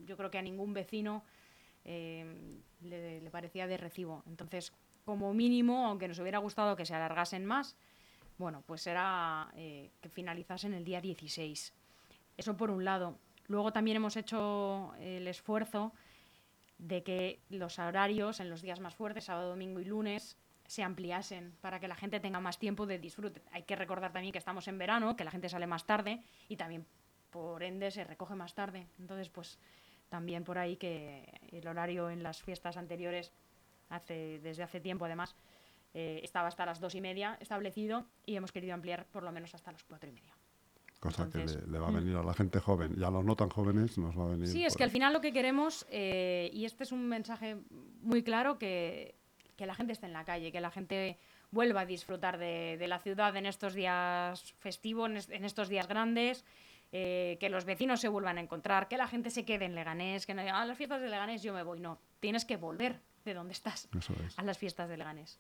yo 0.06 0.18
creo 0.18 0.32
que 0.32 0.38
a 0.38 0.42
ningún 0.42 0.74
vecino 0.74 1.24
eh, 1.86 2.26
le, 2.82 3.30
parecía 3.32 3.68
de 3.68 3.78
recibo. 3.78 4.24
Entonces, 4.28 4.74
como 5.06 5.34
mínimo, 5.34 5.88
aunque 5.88 6.08
nos 6.08 6.20
hubiera 6.20 6.40
gustado 6.40 6.76
que 6.76 6.86
se 6.86 6.96
alargasen 6.96 7.46
más, 7.46 7.76
bueno, 8.38 8.64
pues 8.66 8.88
era 8.88 9.52
eh, 9.56 9.92
que 10.02 10.10
finalizasen 10.10 10.74
el 10.74 10.84
día 10.84 11.02
16. 11.02 11.74
Eso 12.38 12.58
por 12.58 12.72
un 12.72 12.84
lado. 12.84 13.18
Luego 13.48 13.72
también 13.72 13.98
hemos 13.98 14.18
hecho 14.18 14.94
el 15.00 15.28
esfuerzo 15.28 15.94
de 16.78 17.04
que 17.04 17.40
los 17.50 17.78
horarios 17.80 18.40
en 18.40 18.50
los 18.50 18.62
días 18.62 18.80
más 18.80 18.96
fuertes, 18.96 19.26
sábado, 19.26 19.50
domingo 19.50 19.80
y 19.80 19.86
lunes, 19.86 20.38
se 20.68 20.84
ampliasen 20.84 21.56
para 21.62 21.80
que 21.80 21.88
la 21.88 21.96
gente 21.96 22.20
tenga 22.20 22.40
más 22.40 22.60
tiempo 22.60 22.86
de 22.86 23.00
disfrute. 23.00 23.42
Hay 23.52 23.64
que 23.64 23.76
recordar 23.76 24.12
también 24.12 24.32
que 24.32 24.40
estamos 24.40 24.68
en 24.68 24.78
verano, 24.78 25.16
que 25.16 25.24
la 25.24 25.32
gente 25.32 25.50
sale 25.50 25.68
más 25.68 25.86
tarde 25.86 26.22
y 26.48 26.56
también 26.56 26.86
por 27.30 27.64
ende 27.64 27.92
se 27.92 28.04
recoge 28.04 28.36
más 28.36 28.54
tarde. 28.54 28.88
Entonces, 29.00 29.30
pues 29.30 29.60
también 30.10 30.44
por 30.44 30.58
ahí 30.58 30.78
que 30.78 31.26
el 31.52 31.68
horario 31.68 32.10
en 32.10 32.24
las 32.24 32.42
fiestas 32.42 32.78
anteriores, 32.78 33.32
hace, 33.90 34.40
desde 34.40 34.64
hace 34.64 34.80
tiempo 34.80 35.06
además, 35.06 35.36
eh, 35.94 36.22
estaba 36.24 36.48
hasta 36.48 36.66
las 36.66 36.80
dos 36.80 36.96
y 36.96 37.02
media 37.02 37.38
establecido 37.40 38.06
y 38.26 38.36
hemos 38.36 38.52
querido 38.52 38.74
ampliar 38.74 39.06
por 39.08 39.24
lo 39.24 39.32
menos 39.32 39.54
hasta 39.54 39.72
las 39.72 39.84
cuatro 39.84 40.10
y 40.10 40.14
media. 40.14 40.34
Cosa 41.00 41.30
que 41.30 41.46
le, 41.46 41.80
va 41.80 41.90
a 41.90 41.92
mm. 41.92 41.96
venir 41.96 42.16
a 42.16 42.24
la 42.24 42.34
gente 42.34 42.60
joven 42.60 42.96
y 42.98 43.04
a 43.04 43.10
los 43.10 43.26
no 43.26 43.36
tan 43.36 43.50
jóvenes 43.50 43.98
nos 43.98 44.18
va 44.18 44.24
a 44.24 44.28
venir. 44.30 44.48
Sí, 44.48 44.64
es 44.64 44.78
que 44.78 44.84
al 44.84 44.90
final 44.90 45.12
lo 45.12 45.20
que 45.20 45.34
queremos, 45.34 45.86
eh, 45.90 46.50
y 46.54 46.64
este 46.66 46.84
es 46.84 46.92
un 46.92 47.10
mensaje 47.10 47.58
muy 48.02 48.24
claro, 48.24 48.58
que 48.58 49.16
que 49.56 49.66
la 49.66 49.76
gente 49.76 49.94
esté 49.94 50.06
en 50.06 50.14
la 50.14 50.26
calle, 50.26 50.52
que 50.52 50.62
la 50.62 50.72
gente 50.72 51.18
vuelva 51.52 51.82
a 51.82 51.86
disfrutar 51.86 52.38
de, 52.38 52.84
la 52.88 53.00
ciudad 53.00 53.36
en 53.36 53.46
estos 53.46 53.74
días 53.74 54.54
festivos, 54.60 55.30
en, 55.30 55.46
estos 55.46 55.70
días 55.70 55.88
grandes, 55.88 56.46
eh, 56.92 57.38
que 57.40 57.50
los 57.50 57.66
vecinos 57.66 58.02
se 58.02 58.08
vuelvan 58.08 58.38
a 58.38 58.42
encontrar, 58.42 58.88
que 58.88 58.98
la 58.98 59.08
gente 59.08 59.30
se 59.30 59.46
quede 59.46 59.66
en 59.66 59.76
Leganés, 59.76 60.26
que 60.26 60.34
a 60.34 60.66
las 60.66 60.78
fiestas 60.78 61.02
de 61.02 61.10
Leganés 61.10 61.44
yo 61.44 61.54
me 61.54 61.64
voy. 61.64 61.80
No, 61.80 62.00
tienes 62.20 62.46
que 62.46 62.58
volver 62.58 63.00
de 63.26 63.34
donde 63.34 63.54
estás 63.54 63.88
a 64.36 64.44
las 64.44 64.58
fiestas 64.58 64.90
de 64.90 64.98
Leganés. 64.98 65.40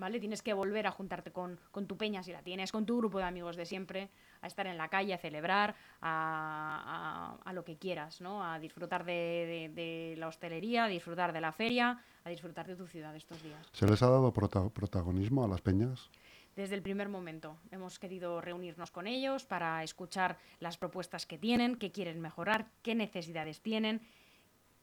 ¿vale? 0.00 0.18
Tienes 0.18 0.42
que 0.42 0.52
volver 0.52 0.86
a 0.86 0.90
juntarte 0.90 1.30
con, 1.30 1.58
tu 1.86 1.96
peña 1.96 2.22
si 2.24 2.32
la 2.32 2.42
tienes, 2.42 2.72
con 2.72 2.86
tu 2.86 2.96
grupo 2.96 3.18
de 3.18 3.24
amigos 3.24 3.54
de 3.54 3.66
siempre, 3.66 4.08
a 4.42 4.46
estar 4.46 4.66
en 4.66 4.76
la 4.76 4.88
calle, 4.88 5.14
a 5.14 5.18
celebrar, 5.18 5.74
a, 6.00 7.52
lo 7.52 7.64
que 7.64 7.76
quieras, 7.76 8.20
¿no? 8.20 8.44
A 8.44 8.58
disfrutar 8.58 9.04
de, 9.04 10.14
la 10.16 10.28
hostelería, 10.28 10.84
a 10.84 10.88
disfrutar 10.88 11.32
de 11.32 11.40
la 11.40 11.52
feria, 11.52 12.02
a 12.24 12.30
disfrutar 12.30 12.66
de 12.66 12.76
tu 12.76 12.86
ciudad 12.86 13.14
estos 13.16 13.42
días. 13.42 13.66
¿Se 13.72 13.86
les 13.86 14.02
ha 14.02 14.08
dado 14.08 14.32
protagonismo 14.32 15.44
a 15.44 15.48
las 15.48 15.60
peñas? 15.60 16.10
Desde 16.56 16.74
el 16.74 16.82
primer 16.82 17.08
momento 17.08 17.56
hemos 17.70 17.98
querido 17.98 18.40
reunirnos 18.40 18.90
con 18.90 19.06
ellos 19.06 19.44
para 19.44 19.82
escuchar 19.82 20.36
las 20.58 20.76
propuestas 20.76 21.26
que 21.26 21.38
tienen, 21.38 21.76
qué 21.76 21.92
quieren 21.92 22.20
mejorar, 22.20 22.66
qué 22.82 22.94
necesidades 22.94 23.60
tienen, 23.60 24.02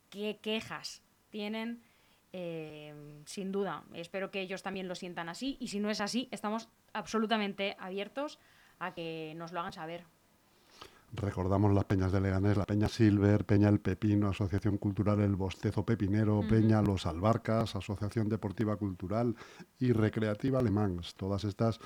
qué 0.09 0.39
quejas 0.41 1.01
tienen 1.29 1.83
eh, 2.33 2.93
sin 3.25 3.51
duda, 3.51 3.83
espero 3.93 4.31
que 4.31 4.41
ellos 4.41 4.61
también 4.61 4.87
lo 4.87 4.95
sientan 4.95 5.29
así 5.29 5.57
y 5.59 5.69
si 5.69 5.79
no 5.79 5.89
es 5.89 6.01
así, 6.01 6.27
estamos 6.31 6.69
absolutamente 6.93 7.75
abiertos 7.79 8.37
a 8.79 8.93
que 8.93 9.33
nos 9.35 9.51
lo 9.51 9.59
hagan 9.59 9.73
saber. 9.73 10.03
Recordamos 11.13 11.73
las 11.73 11.85
peñas 11.85 12.11
de 12.11 12.19
Leganés, 12.19 12.57
la 12.57 12.65
Peña 12.65 12.89
Silver, 12.89 13.45
Peña 13.45 13.69
El 13.69 13.79
Pepino, 13.79 14.27
Asociación 14.27 14.77
Cultural 14.77 15.21
El 15.21 15.35
Bostezo 15.35 15.85
Pepinero, 15.85 16.41
Peña 16.47 16.81
Los 16.81 17.05
Albarcas, 17.05 17.75
Asociación 17.75 18.27
Deportiva 18.27 18.75
Cultural 18.75 19.35
y 19.79 19.93
Recreativa 19.93 20.59
Alemán. 20.59 20.99
Todas 21.15 21.45
estas 21.45 21.79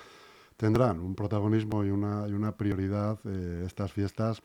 tendrán 0.57 0.99
un 0.99 1.15
protagonismo 1.15 1.83
y 1.85 1.91
una, 1.91 2.27
y 2.27 2.33
una 2.33 2.57
prioridad 2.57 3.19
eh, 3.25 3.63
estas 3.65 3.91
fiestas. 3.91 4.41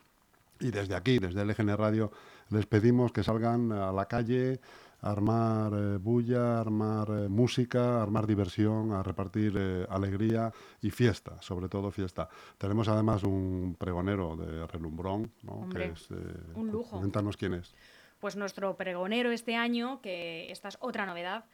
Y 0.59 0.71
desde 0.71 0.95
aquí, 0.95 1.19
desde 1.19 1.43
LGN 1.43 1.75
Radio, 1.75 2.11
les 2.49 2.65
pedimos 2.65 3.11
que 3.11 3.23
salgan 3.23 3.71
a 3.71 3.91
la 3.91 4.05
calle, 4.05 4.59
armar 5.01 5.73
eh, 5.73 5.97
bulla, 5.97 6.59
armar 6.59 7.09
eh, 7.09 7.29
música, 7.29 8.01
armar 8.01 8.25
diversión, 8.25 8.91
a 8.93 9.03
repartir 9.03 9.53
eh, 9.57 9.85
alegría 9.89 10.51
y 10.81 10.89
fiesta, 10.89 11.41
sobre 11.41 11.69
todo 11.69 11.91
fiesta. 11.91 12.27
Tenemos 12.57 12.87
además 12.87 13.23
un 13.23 13.75
pregonero 13.77 14.35
de 14.35 14.65
Relumbrón, 14.67 15.31
¿no? 15.43 15.67
que 15.69 15.85
es, 15.85 16.09
un 16.55 16.71
lujo. 16.71 16.99
Cuéntanos 16.99 17.37
quién 17.37 17.53
es. 17.53 17.75
Pues 18.19 18.35
nuestro 18.35 18.75
pregonero 18.75 19.31
este 19.31 19.55
año, 19.55 20.01
que 20.01 20.51
esta 20.51 20.69
es 20.69 20.77
otra 20.81 21.05
novedad, 21.05 21.45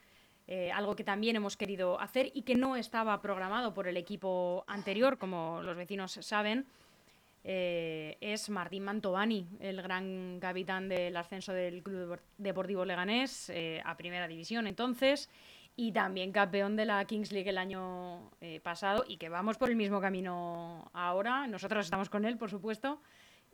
algo 0.74 0.96
que 0.96 1.04
también 1.04 1.36
hemos 1.36 1.56
querido 1.56 2.00
hacer 2.00 2.30
y 2.34 2.42
que 2.42 2.54
no 2.54 2.76
estaba 2.76 3.20
programado 3.20 3.74
por 3.74 3.86
el 3.86 3.96
equipo 3.96 4.64
anterior, 4.66 5.18
como 5.18 5.60
los 5.62 5.76
vecinos 5.76 6.18
saben, 6.22 6.66
eh, 7.46 8.16
es 8.22 8.48
Martín 8.48 8.84
Mantovani, 8.84 9.46
el 9.60 9.82
gran 9.82 10.38
capitán 10.40 10.88
del 10.88 11.14
ascenso 11.14 11.52
del 11.52 11.82
Club 11.82 12.18
Deportivo 12.38 12.86
Leganés 12.86 13.50
eh, 13.50 13.82
a 13.84 13.98
Primera 13.98 14.26
División 14.26 14.66
entonces 14.66 15.28
y 15.76 15.92
también 15.92 16.32
campeón 16.32 16.74
de 16.74 16.86
la 16.86 17.04
Kings 17.04 17.32
League 17.32 17.50
el 17.50 17.58
año 17.58 18.30
eh, 18.40 18.60
pasado 18.60 19.04
y 19.06 19.18
que 19.18 19.28
vamos 19.28 19.58
por 19.58 19.68
el 19.68 19.76
mismo 19.76 20.00
camino 20.00 20.90
ahora. 20.94 21.46
Nosotros 21.46 21.84
estamos 21.84 22.08
con 22.08 22.24
él, 22.24 22.38
por 22.38 22.48
supuesto, 22.48 23.02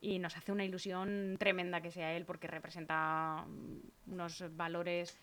y 0.01 0.21
nos 0.21 0.37
hace 0.37 0.53
una 0.53 0.65
ilusión 0.65 1.37
tremenda 1.39 1.81
que 1.81 1.91
sea 1.91 2.15
él 2.15 2.27
porque 2.27 2.47
representa 2.47 3.45
unos 4.07 4.45
valores 4.57 5.19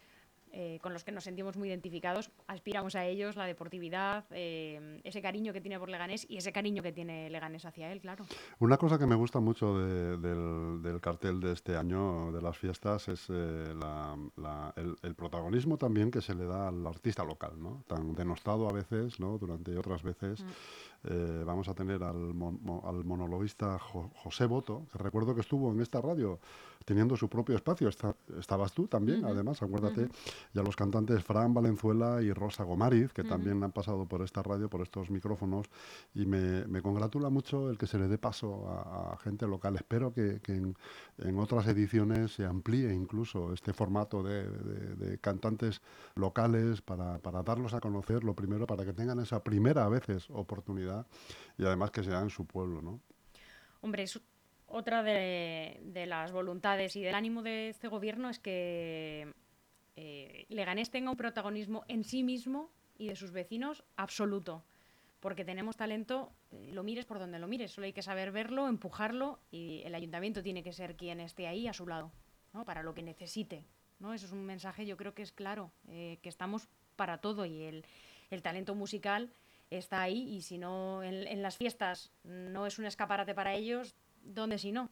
eh, 0.51 0.79
con 0.81 0.93
los 0.93 1.03
que 1.03 1.11
nos 1.11 1.23
sentimos 1.23 1.57
muy 1.57 1.69
identificados, 1.69 2.31
aspiramos 2.47 2.95
a 2.95 3.05
ellos, 3.05 3.35
la 3.35 3.45
deportividad, 3.45 4.25
eh, 4.31 5.01
ese 5.03 5.21
cariño 5.21 5.53
que 5.53 5.61
tiene 5.61 5.77
por 5.79 5.89
Leganés 5.89 6.25
y 6.29 6.37
ese 6.37 6.51
cariño 6.51 6.81
que 6.81 6.91
tiene 6.91 7.29
Leganés 7.29 7.65
hacia 7.65 7.91
él, 7.91 7.99
claro. 7.99 8.25
Una 8.59 8.77
cosa 8.77 8.97
que 8.97 9.05
me 9.05 9.15
gusta 9.15 9.39
mucho 9.39 9.77
del, 9.77 10.99
cartel 11.01 11.39
de 11.39 11.53
este 11.53 11.75
año, 11.75 12.31
de 12.31 12.41
las 12.41 12.57
fiestas, 12.57 13.07
es 13.07 13.27
eh, 13.29 13.73
el, 15.03 15.15
protagonismo 15.15 15.77
también 15.77 16.11
que 16.11 16.21
se 16.21 16.33
le 16.33 16.45
da 16.45 16.69
al 16.69 16.85
artista 16.85 17.23
local, 17.23 17.53
¿no? 17.57 17.83
tan 17.87 18.15
denostado 18.15 18.69
a 18.69 18.73
veces, 18.73 19.19
¿no? 19.19 19.37
durante 19.37 19.77
otras 19.77 20.03
veces. 20.03 20.43
Mm. 20.43 21.45
vamos 21.45 21.67
a 21.67 21.73
tener 21.73 22.03
al, 22.03 22.33
al 22.83 23.03
monologuista 23.03 23.77
José 23.79 24.45
Boto, 24.45 24.87
que 24.91 24.97
recuerdo 24.97 25.35
que 25.35 25.41
estuvo 25.41 25.71
en 25.71 25.81
esta 25.81 26.01
radio 26.01 26.39
teniendo 26.87 27.17
su 27.17 27.27
propio 27.27 27.57
espacio. 27.57 27.89
estabas 28.39 28.71
tú 28.71 28.87
también, 28.87 29.25
además, 29.25 29.61
acuérdate. 29.61 30.07
Y 30.53 30.57
a 30.57 30.63
los 30.63 30.77
cantantes 30.77 31.21
Fran 31.21 31.53
Valenzuela 31.53 32.21
y 32.21 32.31
Rosa 32.31 32.63
Gomariz, 32.63 33.11
que 33.11 33.25
también 33.25 33.61
han 33.61 33.73
pasado 33.73 34.05
por 34.05 34.21
esta 34.21 34.41
radio, 34.41 34.69
por 34.69 34.81
estos 34.81 35.11
micrófonos. 35.11 35.67
Y 36.15 36.25
me, 36.25 36.81
congratula 36.81 37.29
mucho 37.29 37.69
el 37.69 37.77
que 37.77 37.87
se 37.87 37.99
le 37.99 38.07
dé 38.07 38.17
paso 38.17 38.69
a, 38.69 39.17
gente 39.17 39.45
local. 39.45 39.75
Espero 39.75 40.13
que, 40.13 40.39
en, 40.47 41.37
otras 41.37 41.67
ediciones 41.67 42.31
se 42.31 42.45
amplíe 42.45 42.93
incluso 42.93 43.51
este 43.51 43.73
formato 43.73 44.23
de, 44.23 45.19
cantantes 45.19 45.81
locales 46.15 46.81
para, 46.81 47.17
para 47.17 47.43
darlos 47.43 47.73
a 47.73 47.81
conocer, 47.81 48.23
lo 48.23 48.33
primero, 48.33 48.65
para 48.65 48.85
que 48.85 48.93
tengan 48.93 49.19
esa 49.19 49.43
primera 49.43 49.83
a 49.83 49.89
veces 49.89 50.29
oportunidad 50.29 51.05
y 51.57 51.65
además 51.65 51.91
que 51.91 52.01
sea 52.01 52.21
en 52.21 52.29
su 52.29 52.45
pueblo, 52.45 52.81
¿no? 52.81 53.01
Hombre, 53.81 54.03
es 54.03 54.19
otra 54.67 55.01
de, 55.01 56.05
las 56.07 56.31
voluntades 56.31 56.95
y 56.95 57.01
del 57.01 57.15
ánimo 57.15 57.41
de 57.41 57.69
este 57.69 57.87
gobierno 57.87 58.29
es 58.29 58.39
que 58.39 59.33
eh, 59.95 60.45
Leganés 60.49 60.91
tenga 60.91 61.09
un 61.09 61.17
protagonismo 61.17 61.83
en 61.87 62.03
sí 62.03 62.23
mismo 62.23 62.69
y 62.97 63.07
de 63.07 63.15
sus 63.15 63.31
vecinos 63.31 63.83
absoluto. 63.95 64.63
Porque 65.19 65.45
tenemos 65.45 65.77
talento, 65.77 66.31
eh, 66.51 66.69
lo 66.73 66.83
mires 66.83 67.05
por 67.05 67.17
donde 67.17 67.39
lo 67.39 67.47
mires, 67.47 67.71
solo 67.71 67.85
hay 67.85 67.93
que 67.93 68.03
saber 68.03 68.31
verlo, 68.31 68.67
empujarlo 68.67 69.39
y 69.49 69.81
el 69.83 69.95
ayuntamiento 69.95 70.43
tiene 70.43 70.63
que 70.63 70.73
ser 70.73 70.95
quien 70.95 71.19
esté 71.21 71.47
ahí 71.47 71.67
a 71.67 71.73
su 71.73 71.87
lado, 71.87 72.11
¿no? 72.53 72.65
para 72.65 72.83
lo 72.83 72.93
que 72.93 73.01
necesite. 73.01 73.65
¿no? 73.99 74.13
Eso 74.13 74.27
es 74.27 74.31
un 74.31 74.45
mensaje, 74.45 74.85
yo 74.85 74.97
creo 74.97 75.13
que 75.13 75.23
es 75.23 75.31
claro, 75.31 75.71
eh, 75.87 76.19
que 76.21 76.29
estamos 76.29 76.67
para 76.95 77.19
todo 77.19 77.45
y 77.45 77.63
el, 77.63 77.85
el 78.29 78.41
talento 78.41 78.75
musical 78.75 79.31
está 79.69 80.01
ahí 80.01 80.29
y 80.29 80.41
si 80.41 80.57
no 80.57 81.03
en, 81.03 81.27
en, 81.27 81.41
las 81.41 81.57
fiestas 81.57 82.11
no 82.23 82.67
es 82.67 82.79
un 82.79 82.85
escaparate 82.85 83.33
para 83.33 83.53
ellos, 83.53 83.95
¿dónde 84.23 84.57
si 84.57 84.71
no? 84.71 84.89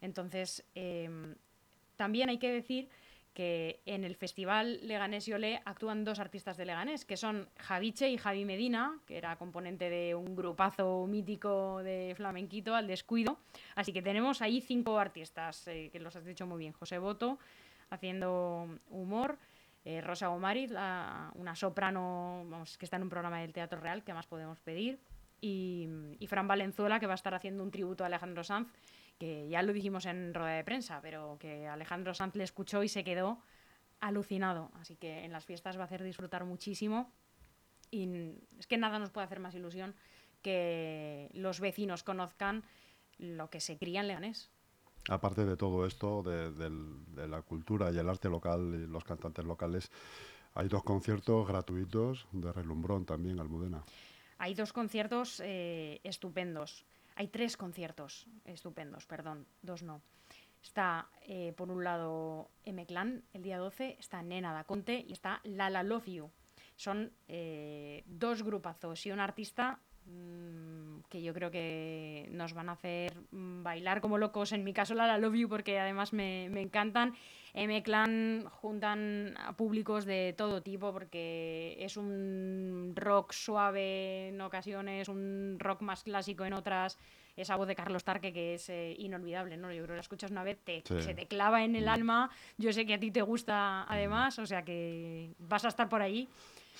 Entonces, 0.00 0.64
em, 0.74 1.34
también 1.96 2.28
hay 2.28 2.38
que 2.38 2.50
decir 2.50 2.88
que 3.34 3.80
en 3.86 4.04
el 4.04 4.14
festival 4.14 4.80
Leganés 4.86 5.26
y 5.26 5.32
Olé 5.32 5.62
actúan 5.64 6.04
dos 6.04 6.18
artistas 6.18 6.56
de 6.56 6.66
Leganés, 6.66 7.04
que 7.04 7.16
son 7.16 7.48
Javiche 7.58 8.10
y 8.10 8.18
Javi 8.18 8.44
Medina, 8.44 8.98
que 9.06 9.16
era 9.16 9.36
componente 9.36 9.88
de 9.88 10.14
un 10.14 10.36
grupazo 10.36 11.06
mítico 11.06 11.82
de 11.82 12.12
flamenquito, 12.16 12.74
al 12.74 12.86
descuido. 12.86 13.38
Así 13.74 13.92
que 13.92 14.02
tenemos 14.02 14.42
ahí 14.42 14.60
cinco 14.60 14.98
artistas, 14.98 15.66
eh, 15.68 15.88
que 15.90 16.00
los 16.00 16.14
has 16.14 16.24
dicho 16.24 16.46
muy 16.46 16.58
bien. 16.58 16.72
José 16.72 16.98
Boto, 16.98 17.38
haciendo 17.88 18.68
humor, 18.90 19.38
eh, 19.84 20.00
Rosa 20.00 20.30
Omariz, 20.30 20.70
una 20.70 21.56
soprano 21.56 22.44
que 22.78 22.84
está 22.84 22.96
en 22.96 23.04
un 23.04 23.08
programa 23.08 23.40
del 23.40 23.52
Teatro 23.52 23.80
Real, 23.80 24.04
que 24.04 24.12
más 24.12 24.26
podemos 24.26 24.60
pedir, 24.60 25.00
y, 25.42 26.26
Fran 26.28 26.46
Valenzuela, 26.46 27.00
que 27.00 27.06
va 27.06 27.12
a 27.12 27.16
estar 27.16 27.34
haciendo 27.34 27.64
un 27.64 27.72
tributo 27.72 28.04
a 28.04 28.06
Alejandro 28.06 28.44
Sanz, 28.44 28.68
que 29.18 29.48
ya 29.48 29.62
lo 29.62 29.72
dijimos 29.72 30.06
en 30.06 30.32
rueda 30.32 30.54
de 30.54 30.64
prensa, 30.64 31.00
pero 31.02 31.36
que 31.38 31.66
Alejandro 31.66 32.14
Sanz 32.14 32.36
le 32.36 32.44
escuchó 32.44 32.82
y 32.82 32.88
se 32.88 33.04
quedó 33.04 33.40
alucinado. 34.00 34.70
Así 34.80 34.96
que 34.96 35.24
en 35.24 35.32
las 35.32 35.44
fiestas 35.44 35.76
va 35.76 35.82
a 35.82 35.84
hacer 35.84 36.04
disfrutar 36.04 36.44
muchísimo. 36.44 37.12
Y 37.90 38.08
es 38.58 38.66
que 38.68 38.78
nada 38.78 38.98
nos 38.98 39.10
puede 39.10 39.26
hacer 39.26 39.40
más 39.40 39.54
ilusión 39.54 39.94
que 40.42 41.28
los 41.34 41.60
vecinos 41.60 42.04
conozcan 42.04 42.62
lo 43.18 43.50
que 43.50 43.60
se 43.60 43.76
cría 43.78 44.00
en 44.00 44.08
Leganés. 44.08 44.50
Aparte 45.08 45.44
de 45.44 45.56
todo 45.56 45.86
esto, 45.86 46.22
de, 46.22 46.52
de, 46.52 47.28
la 47.28 47.42
cultura 47.42 47.90
y 47.90 47.98
el 47.98 48.08
arte 48.08 48.28
local 48.28 48.72
y 48.74 48.86
los 48.86 49.04
cantantes 49.04 49.44
locales, 49.44 49.90
hay 50.54 50.68
dos 50.68 50.84
conciertos 50.84 51.46
gratuitos 51.46 52.28
de 52.30 52.52
Relumbrón 52.52 53.04
también, 53.04 53.40
Almudena. 53.40 53.82
Hay 54.42 54.54
dos 54.54 54.72
conciertos 54.72 55.40
eh, 55.44 56.00
estupendos. 56.02 56.84
Hay 57.14 57.28
tres 57.28 57.56
conciertos 57.56 58.26
estupendos, 58.44 59.06
perdón, 59.06 59.46
dos 59.62 59.84
no. 59.84 60.02
Está, 60.60 61.08
eh, 61.28 61.52
por 61.56 61.70
un 61.70 61.84
lado, 61.84 62.50
M-Clan, 62.64 63.22
el 63.34 63.42
día 63.44 63.58
12, 63.58 63.98
está 64.00 64.20
Nena 64.20 64.52
da 64.52 64.64
Conte 64.64 65.04
y 65.06 65.12
está 65.12 65.40
Lala 65.44 65.84
Love 65.84 66.08
You. 66.08 66.30
Son 66.74 67.12
eh, 67.28 68.02
dos 68.06 68.42
grupazos 68.42 69.06
y 69.06 69.12
un 69.12 69.20
artista 69.20 69.78
que 71.12 71.22
yo 71.22 71.34
creo 71.34 71.50
que 71.50 72.26
nos 72.30 72.54
van 72.54 72.70
a 72.70 72.72
hacer 72.72 73.12
mm, 73.32 73.62
bailar 73.62 74.00
como 74.00 74.16
locos. 74.16 74.52
En 74.52 74.64
mi 74.64 74.72
caso, 74.72 74.94
Lala 74.94 75.18
Love 75.18 75.34
You, 75.34 75.48
porque 75.48 75.78
además 75.78 76.14
me, 76.14 76.48
me 76.50 76.62
encantan. 76.62 77.14
M-Clan 77.52 78.46
juntan 78.48 79.34
a 79.36 79.54
públicos 79.54 80.06
de 80.06 80.34
todo 80.36 80.62
tipo 80.62 80.90
porque 80.90 81.76
es 81.78 81.98
un 81.98 82.94
rock 82.96 83.32
suave 83.32 84.28
en 84.28 84.40
ocasiones, 84.40 85.08
un 85.08 85.58
rock 85.58 85.82
más 85.82 86.02
clásico 86.02 86.46
en 86.46 86.54
otras. 86.54 86.98
Esa 87.36 87.56
voz 87.56 87.68
de 87.68 87.74
Carlos 87.74 88.04
Tarque 88.04 88.32
que 88.32 88.54
es 88.54 88.70
eh, 88.70 88.94
inolvidable, 88.98 89.58
¿no? 89.58 89.70
Yo 89.70 89.82
creo 89.82 89.88
que 89.88 89.94
la 89.96 90.00
escuchas 90.00 90.30
una 90.30 90.44
vez, 90.44 90.58
te, 90.64 90.82
se 90.82 91.14
te 91.14 91.26
clava 91.26 91.62
en 91.62 91.76
el 91.76 91.84
mm. 91.84 91.88
alma. 91.90 92.30
Yo 92.56 92.72
sé 92.72 92.86
que 92.86 92.94
a 92.94 93.00
ti 93.00 93.10
te 93.10 93.20
gusta 93.20 93.84
además, 93.86 94.38
o 94.38 94.46
sea 94.46 94.64
que 94.64 95.34
vas 95.38 95.66
a 95.66 95.68
estar 95.68 95.90
por 95.90 96.00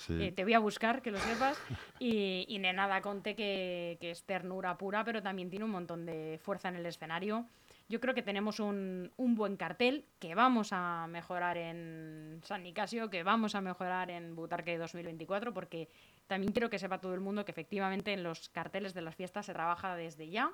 ahí. 0.09 0.23
Eh, 0.23 0.31
te 0.31 0.43
voy 0.43 0.53
a 0.53 0.59
buscar, 0.59 1.01
que 1.01 1.11
lo 1.11 1.19
sepas. 1.19 1.57
Y, 1.99 2.45
y 2.47 2.59
Nenada 2.59 3.01
Conte, 3.01 3.35
que, 3.35 3.97
que 4.01 4.11
es 4.11 4.23
ternura 4.23 4.77
pura, 4.77 5.03
pero 5.03 5.21
también 5.21 5.49
tiene 5.49 5.65
un 5.65 5.71
montón 5.71 6.05
de 6.05 6.39
fuerza 6.43 6.69
en 6.69 6.75
el 6.75 6.85
escenario. 6.85 7.45
yo 7.87 7.99
creo 7.99 8.13
que 8.13 8.21
tenemos 8.21 8.59
un, 8.59 9.11
un, 9.17 9.35
buen 9.35 9.55
cartel 9.55 10.05
que 10.19 10.35
vamos 10.35 10.69
a 10.71 11.07
mejorar 11.07 11.57
en 11.57 12.41
San 12.43 12.63
Nicasio, 12.63 13.09
que 13.09 13.23
vamos 13.23 13.55
a 13.55 13.61
mejorar 13.61 14.09
en 14.11 14.35
Butarque 14.35 14.77
2024, 14.77 15.53
porque 15.53 15.89
también 16.27 16.51
quiero 16.51 16.69
que 16.69 16.79
sepa 16.79 16.99
todo 16.99 17.13
el 17.13 17.21
mundo 17.21 17.45
que 17.45 17.51
efectivamente 17.51 18.13
en 18.13 18.23
los 18.23 18.49
carteles 18.49 18.93
de 18.93 19.01
las 19.01 19.15
fiestas 19.15 19.45
se 19.45 19.53
trabaja 19.53 19.95
desde 19.95 20.29
ya 20.29 20.51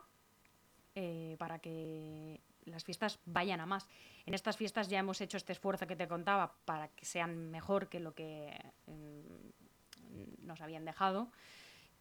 eh, 0.95 1.35
para 1.39 1.59
que 1.59 2.41
las 2.69 2.83
fiestas 2.83 3.19
vayan 3.25 3.59
a 3.59 3.65
más. 3.65 3.87
En 4.25 4.33
estas 4.33 4.57
fiestas 4.57 4.89
ya 4.89 4.99
hemos 4.99 5.21
hecho 5.21 5.37
este 5.37 5.53
esfuerzo 5.53 5.87
que 5.87 5.95
te 5.95 6.07
contaba 6.07 6.55
para 6.65 6.89
que 6.89 7.05
sean 7.05 7.49
mejor 7.49 7.89
que 7.89 7.99
lo 7.99 8.13
que 8.13 8.57
mm, 8.87 10.45
nos 10.45 10.61
habían 10.61 10.85
dejado. 10.85 11.31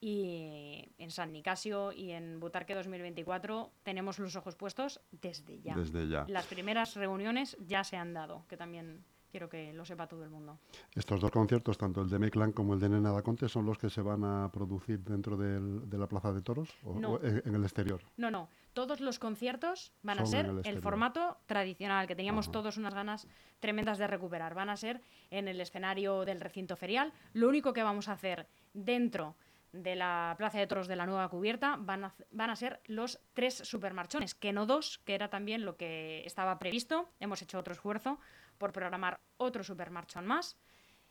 Y 0.00 0.92
en 0.98 1.10
San 1.10 1.32
Nicasio 1.32 1.92
y 1.92 2.12
en 2.12 2.38
Butarque 2.38 2.74
2024 2.74 3.72
tenemos 3.82 4.18
los 4.20 4.36
ojos 4.36 4.54
puestos 4.54 5.00
desde 5.10 5.60
ya. 5.60 5.74
Desde 5.74 6.06
ya. 6.06 6.24
Las 6.28 6.46
primeras 6.46 6.94
reuniones 6.94 7.56
ya 7.60 7.82
se 7.82 7.96
han 7.96 8.14
dado, 8.14 8.44
que 8.48 8.56
también 8.56 9.04
quiero 9.30 9.48
que 9.48 9.72
lo 9.72 9.84
sepa 9.84 10.06
todo 10.06 10.24
el 10.24 10.30
mundo. 10.30 10.58
Estos 10.94 11.20
dos 11.20 11.30
conciertos, 11.30 11.78
tanto 11.78 12.02
el 12.02 12.08
de 12.08 12.18
Meclán 12.18 12.52
como 12.52 12.74
el 12.74 12.80
de 12.80 12.88
Nena 12.88 13.12
da 13.12 13.22
Conte, 13.22 13.48
son 13.48 13.66
los 13.66 13.78
que 13.78 13.90
se 13.90 14.02
van 14.02 14.24
a 14.24 14.50
producir 14.52 15.00
dentro 15.00 15.36
del, 15.36 15.88
de 15.88 15.98
la 15.98 16.06
Plaza 16.06 16.32
de 16.32 16.42
Toros 16.42 16.68
o, 16.84 17.20
en, 17.22 17.54
el 17.54 17.62
exterior. 17.62 18.02
No, 18.16 18.30
no. 18.30 18.48
Todos 18.72 19.00
los 19.00 19.18
conciertos 19.18 19.92
van 20.02 20.20
a 20.20 20.26
ser 20.26 20.50
el, 20.64 20.80
formato 20.80 21.38
tradicional, 21.46 22.06
que 22.06 22.14
teníamos 22.14 22.50
todos 22.50 22.76
unas 22.76 22.94
ganas 22.94 23.26
tremendas 23.60 23.98
de 23.98 24.06
recuperar. 24.06 24.54
Van 24.54 24.70
a 24.70 24.76
ser 24.76 25.00
en 25.30 25.48
el 25.48 25.60
escenario 25.60 26.24
del 26.24 26.40
recinto 26.40 26.76
ferial. 26.76 27.12
Lo 27.32 27.48
único 27.48 27.72
que 27.72 27.82
vamos 27.82 28.08
a 28.08 28.12
hacer 28.12 28.46
dentro 28.72 29.34
de 29.72 29.96
la 29.96 30.34
Plaza 30.38 30.58
de 30.58 30.66
Toros 30.66 30.88
de 30.88 30.96
la 30.96 31.06
nueva 31.06 31.28
cubierta 31.28 31.76
van 31.78 32.04
a, 32.04 32.14
van 32.30 32.50
a 32.50 32.56
ser 32.56 32.80
los 32.86 33.20
tres 33.34 33.54
supermarchones, 33.54 34.34
que 34.34 34.52
no 34.52 34.66
dos, 34.66 34.98
que 34.98 35.14
era 35.14 35.28
también 35.28 35.64
lo 35.64 35.76
que 35.76 36.24
estaba 36.24 36.58
previsto. 36.58 37.10
Hemos 37.20 37.42
hecho 37.42 37.58
otro 37.58 37.74
esfuerzo 37.74 38.18
por 38.58 38.72
programar 38.72 39.20
otro 39.36 39.64
supermarchón 39.64 40.26
más. 40.26 40.56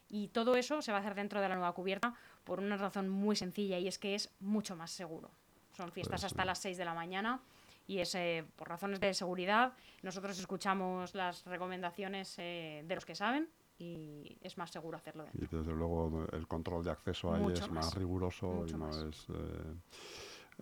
Y 0.10 0.30
todo 0.30 0.56
eso 0.56 0.82
se 0.82 0.92
va 0.92 1.00
a 1.00 1.02
hacer 1.02 1.16
dentro 1.16 1.42
de 1.42 1.50
la 1.50 1.56
nueva 1.56 1.74
cubierta 1.74 2.14
por 2.44 2.60
una 2.60 2.78
razón 2.78 3.10
muy 3.10 3.36
sencilla 3.36 3.78
y 3.78 3.88
es 3.88 3.98
que 3.98 4.16
es 4.16 4.30
mucho 4.40 4.76
más 4.76 4.92
seguro. 4.92 5.32
Son 5.76 5.92
fiestas 5.92 6.22
pues 6.22 6.32
hasta 6.32 6.46
las 6.46 6.60
6 6.60 6.78
de 6.78 6.86
la 6.86 6.94
mañana 6.94 7.42
y 7.88 8.00
es 8.00 8.16
eh, 8.16 8.46
por 8.56 8.70
razones 8.70 9.00
de 9.00 9.14
seguridad. 9.14 9.74
Nosotros 10.04 10.40
escuchamos 10.40 11.14
las 11.14 11.46
recomendaciones 11.46 12.36
eh, 12.40 12.84
de 12.86 12.96
los 12.96 13.06
que 13.06 13.16
saben 13.16 13.50
y 13.80 14.38
es 14.42 14.58
más 14.58 14.72
seguro 14.72 14.98
hacerlo 14.98 15.26
Y 15.34 15.46
desde 15.46 15.72
luego 15.72 16.26
el 16.32 16.48
control 16.48 16.84
de 16.84 16.92
acceso 16.92 17.34
ahí 17.34 17.54
es 17.54 17.70
más, 17.70 17.94
riguroso 17.96 18.66
y 18.68 18.74
no 18.74 18.90
es... 18.90 19.28
Eh, 19.30 19.76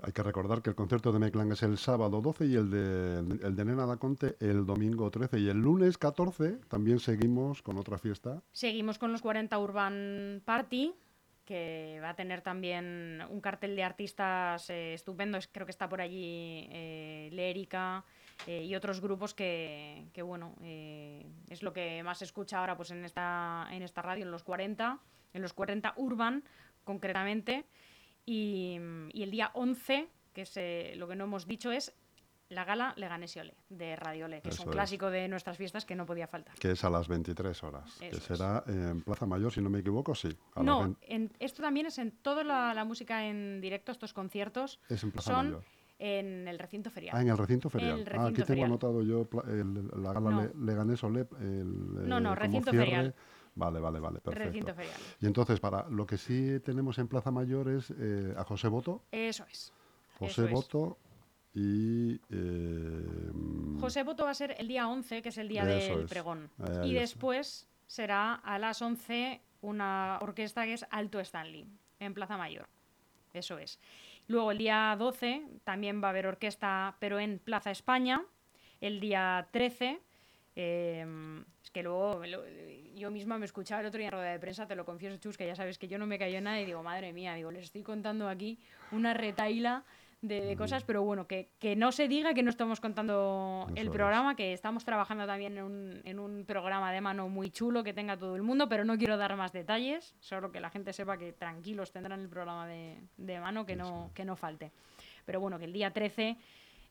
hay 0.02 0.12
que 0.12 0.24
recordar 0.24 0.62
que 0.62 0.70
el 0.70 0.75
concierto 0.75 1.12
de 1.12 1.20
Meclang 1.20 1.52
es 1.52 1.64
el 1.64 1.78
sábado 1.78 2.22
12 2.22 2.46
y 2.46 2.56
el 2.56 2.70
de, 2.70 3.20
el 3.46 3.56
de 3.56 3.66
Nena 3.66 3.86
da 3.86 3.98
Conte 3.98 4.36
el 4.40 4.66
domingo 4.66 5.10
13. 5.10 5.40
Y 5.40 5.50
el 5.50 5.58
lunes 5.58 5.98
14 5.98 6.60
también 6.68 7.00
seguimos 7.00 7.62
con 7.62 7.78
otra 7.78 7.98
fiesta. 7.98 8.42
Seguimos 8.52 9.00
con 9.00 9.12
los 9.12 9.22
40 9.22 9.58
Urban 9.58 10.42
Party, 10.44 10.94
que 11.46 12.00
va 12.04 12.10
a 12.10 12.16
tener 12.16 12.42
también 12.42 13.22
un 13.30 13.40
cartel 13.40 13.75
de 13.75 13.84
artistas 13.84 14.70
eh, 14.70 14.94
estupendos. 14.94 15.48
Creo 15.52 15.66
que 15.66 15.72
está 15.72 15.88
por 15.88 16.02
allí 16.02 16.68
eh, 16.72 17.30
Lérica 17.32 18.04
eh, 18.48 18.64
y 18.64 18.75
otros 18.75 19.02
grupos 19.02 19.34
que, 19.34 20.06
que 20.14 20.22
bueno, 20.22 20.56
eh, 20.62 21.25
es 21.50 21.64
lo 21.64 21.74
que 21.74 22.04
más 22.04 22.20
se 22.20 22.25
escucha 22.25 22.60
ahora 22.60 22.75
pues, 22.75 22.92
en, 22.92 23.04
esta, 23.04 23.68
en 23.72 23.82
esta 23.82 24.02
radio, 24.02 24.24
en 24.25 24.32
los 24.32 24.44
40, 24.44 25.00
en 25.34 25.42
los 25.42 25.54
40 25.54 25.94
Urban 25.98 26.44
concretamente. 26.84 27.66
Y, 28.25 28.75
el 29.13 29.32
día 29.32 29.51
11, 29.53 30.10
que 30.34 30.41
es 30.41 30.58
eh, 30.58 30.94
lo 30.98 31.08
que 31.08 31.15
no 31.15 31.25
hemos 31.25 31.46
dicho, 31.46 31.72
es 31.72 31.94
la 32.50 32.63
gala 32.63 32.94
Leganesiole 32.96 33.55
de 33.70 33.96
Radiole, 33.96 34.41
que 34.41 34.50
es 34.50 34.60
un 34.60 34.72
clásico 34.72 35.10
de 35.10 35.27
nuestras 35.27 35.58
fiestas 35.58 35.86
que 35.86 35.96
no 35.96 36.05
podía 36.05 36.27
faltar. 36.27 36.55
Que 36.55 36.72
es 36.72 36.84
a 36.84 36.89
las 36.89 37.08
23 37.08 37.63
horas, 37.63 37.98
que 38.00 38.13
será 38.15 38.63
en 38.67 39.01
Plaza 39.01 39.25
Mayor, 39.25 39.51
si 39.51 39.62
no 39.62 39.70
me 39.70 39.79
equivoco, 39.79 40.13
sí. 40.13 40.29
no, 40.58 40.96
esto 41.39 41.62
también 41.62 41.88
es 41.88 41.98
en 41.98 42.12
toda 42.12 42.44
la, 42.44 42.86
música 42.86 43.25
en 43.25 43.62
directo, 43.62 43.91
estos 43.91 44.14
conciertos. 44.14 44.79
Es 44.90 45.03
en 45.03 45.11
Plaza 45.11 45.31
son 45.31 45.46
Mayor. 45.48 45.64
En 45.98 46.46
el 46.48 46.59
recinto 46.59 46.90
ferial. 46.90 47.16
Ah, 47.16 47.22
en 47.22 47.29
el 47.29 47.38
recinto 47.38 47.70
ferial. 47.70 48.05
ah, 48.18 48.25
aquí 48.27 48.44
tengo 48.44 48.66
anotado 48.66 49.01
yo 49.01 49.29
la 49.96 50.11
gala 50.11 50.29
no. 50.29 50.51
Leganés 50.66 51.01
El, 51.03 52.07
no, 52.07 52.20
no, 52.20 52.33
eh, 52.33 52.35
recinto 52.35 52.72
ferial. 52.72 53.16
Vale, 53.55 53.79
vale, 53.79 54.00
vale, 54.00 54.20
perfecto. 54.20 54.75
Y 55.22 55.25
entonces, 55.25 55.59
para 55.59 55.87
lo 55.89 56.05
que 56.05 56.18
sí 56.18 56.59
tenemos 56.59 56.98
en 57.00 57.07
Plaza 57.07 57.31
Mayor 57.31 57.70
es 57.70 57.91
eh, 57.98 58.33
a 58.37 58.44
José 58.44 58.68
Boto. 58.68 59.03
Eso 59.11 59.46
es. 59.50 59.72
José 60.20 60.44
Boto 60.44 60.98
y... 61.53 62.15
Eh, 62.29 63.31
José 63.79 64.03
Boto 64.03 64.25
va 64.25 64.31
a 64.31 64.33
ser 64.33 64.55
el 64.57 64.68
día 64.68 64.87
11, 64.87 65.22
que 65.22 65.29
es 65.29 65.37
el 65.37 65.48
día 65.48 65.65
del 65.65 66.05
pregón. 66.05 66.51
y 66.83 66.94
después 66.94 67.68
será 67.87 68.35
a 68.35 68.59
las 68.59 68.81
11 68.81 69.41
una 69.61 70.20
orquesta 70.22 70.65
que 70.65 70.74
es 70.74 70.85
Alto 70.89 71.20
Stanley, 71.20 71.68
en 72.00 72.13
Plaza 72.13 72.37
Mayor. 72.37 72.68
Eso 73.33 73.57
es. 73.57 73.79
Luego 74.27 74.51
el 74.51 74.57
día 74.57 74.96
12 74.98 75.59
también 75.63 76.01
va 76.01 76.07
a 76.07 76.09
haber 76.11 76.27
orquesta, 76.27 76.96
pero 77.00 77.20
en 77.20 77.39
Plaza 77.39 77.72
España. 77.72 78.24
El 78.81 79.00
día 79.00 79.48
13 79.51 80.01
Es 80.55 81.72
que 81.72 81.83
luego 81.83 82.22
yo 82.96 83.11
misma 83.11 83.37
me 83.37 83.46
escuchaba 83.46 83.81
el 83.81 83.87
otro 83.87 83.98
día 83.98 84.07
en 84.07 84.13
rueda 84.13 84.31
de 84.31 84.39
prensa, 84.39 84.65
te 84.68 84.75
lo 84.75 84.85
confieso, 84.85 85.18
Chus, 85.18 85.37
que 85.37 85.46
ya 85.46 85.55
sabes 85.55 85.77
que 85.77 85.87
yo 85.87 85.98
no 85.98 86.07
me 86.07 86.18
cayó 86.18 86.39
nada 86.39 86.61
y 86.61 86.65
digo, 86.65 86.81
madre 86.81 87.11
mía, 87.11 87.33
digo, 87.35 87.51
les 87.51 87.65
estoy 87.65 87.83
contando 87.83 88.29
aquí 88.29 88.57
una 88.91 89.13
retaila 89.13 89.83
de, 90.22 90.55
cosas, 90.55 90.83
pero 90.83 91.03
bueno, 91.03 91.27
que, 91.27 91.51
que, 91.59 91.75
no 91.75 91.91
se 91.91 92.07
diga 92.07 92.33
que 92.33 92.41
no 92.41 92.50
estamos 92.50 92.79
contando 92.79 93.68
el 93.75 93.91
programa, 93.91 94.35
que 94.35 94.53
estamos 94.53 94.83
trabajando 94.83 95.27
también 95.27 95.57
en 95.57 95.63
un, 95.63 96.01
en 96.03 96.20
un, 96.20 96.46
programa 96.46 96.91
de 96.91 97.01
mano 97.01 97.29
muy 97.29 97.51
chulo 97.51 97.83
que 97.83 97.94
tenga 97.94 98.18
todo 98.18 98.35
el 98.35 98.41
mundo, 98.41 98.68
pero 98.68 98.85
no 98.85 98.98
quiero 98.98 99.18
dar 99.18 99.35
más 99.35 99.51
detalles, 99.51 100.15
solo 100.20 100.51
que 100.51 100.59
la 100.59 100.70
gente 100.70 100.94
sepa 100.94 101.18
que 101.18 101.33
tranquilos 101.33 101.91
tendrán 101.91 102.22
el 102.22 102.29
programa 102.29 102.68
de, 102.68 102.98
de 103.18 103.39
mano, 103.39 103.65
que 103.65 103.75
no, 103.75 104.11
que 104.13 104.25
no 104.25 104.35
falte. 104.35 104.72
Pero 105.25 105.39
bueno, 105.39 105.59
que 105.59 105.65
el 105.65 105.74
día 105.74 105.91
13 105.91 106.37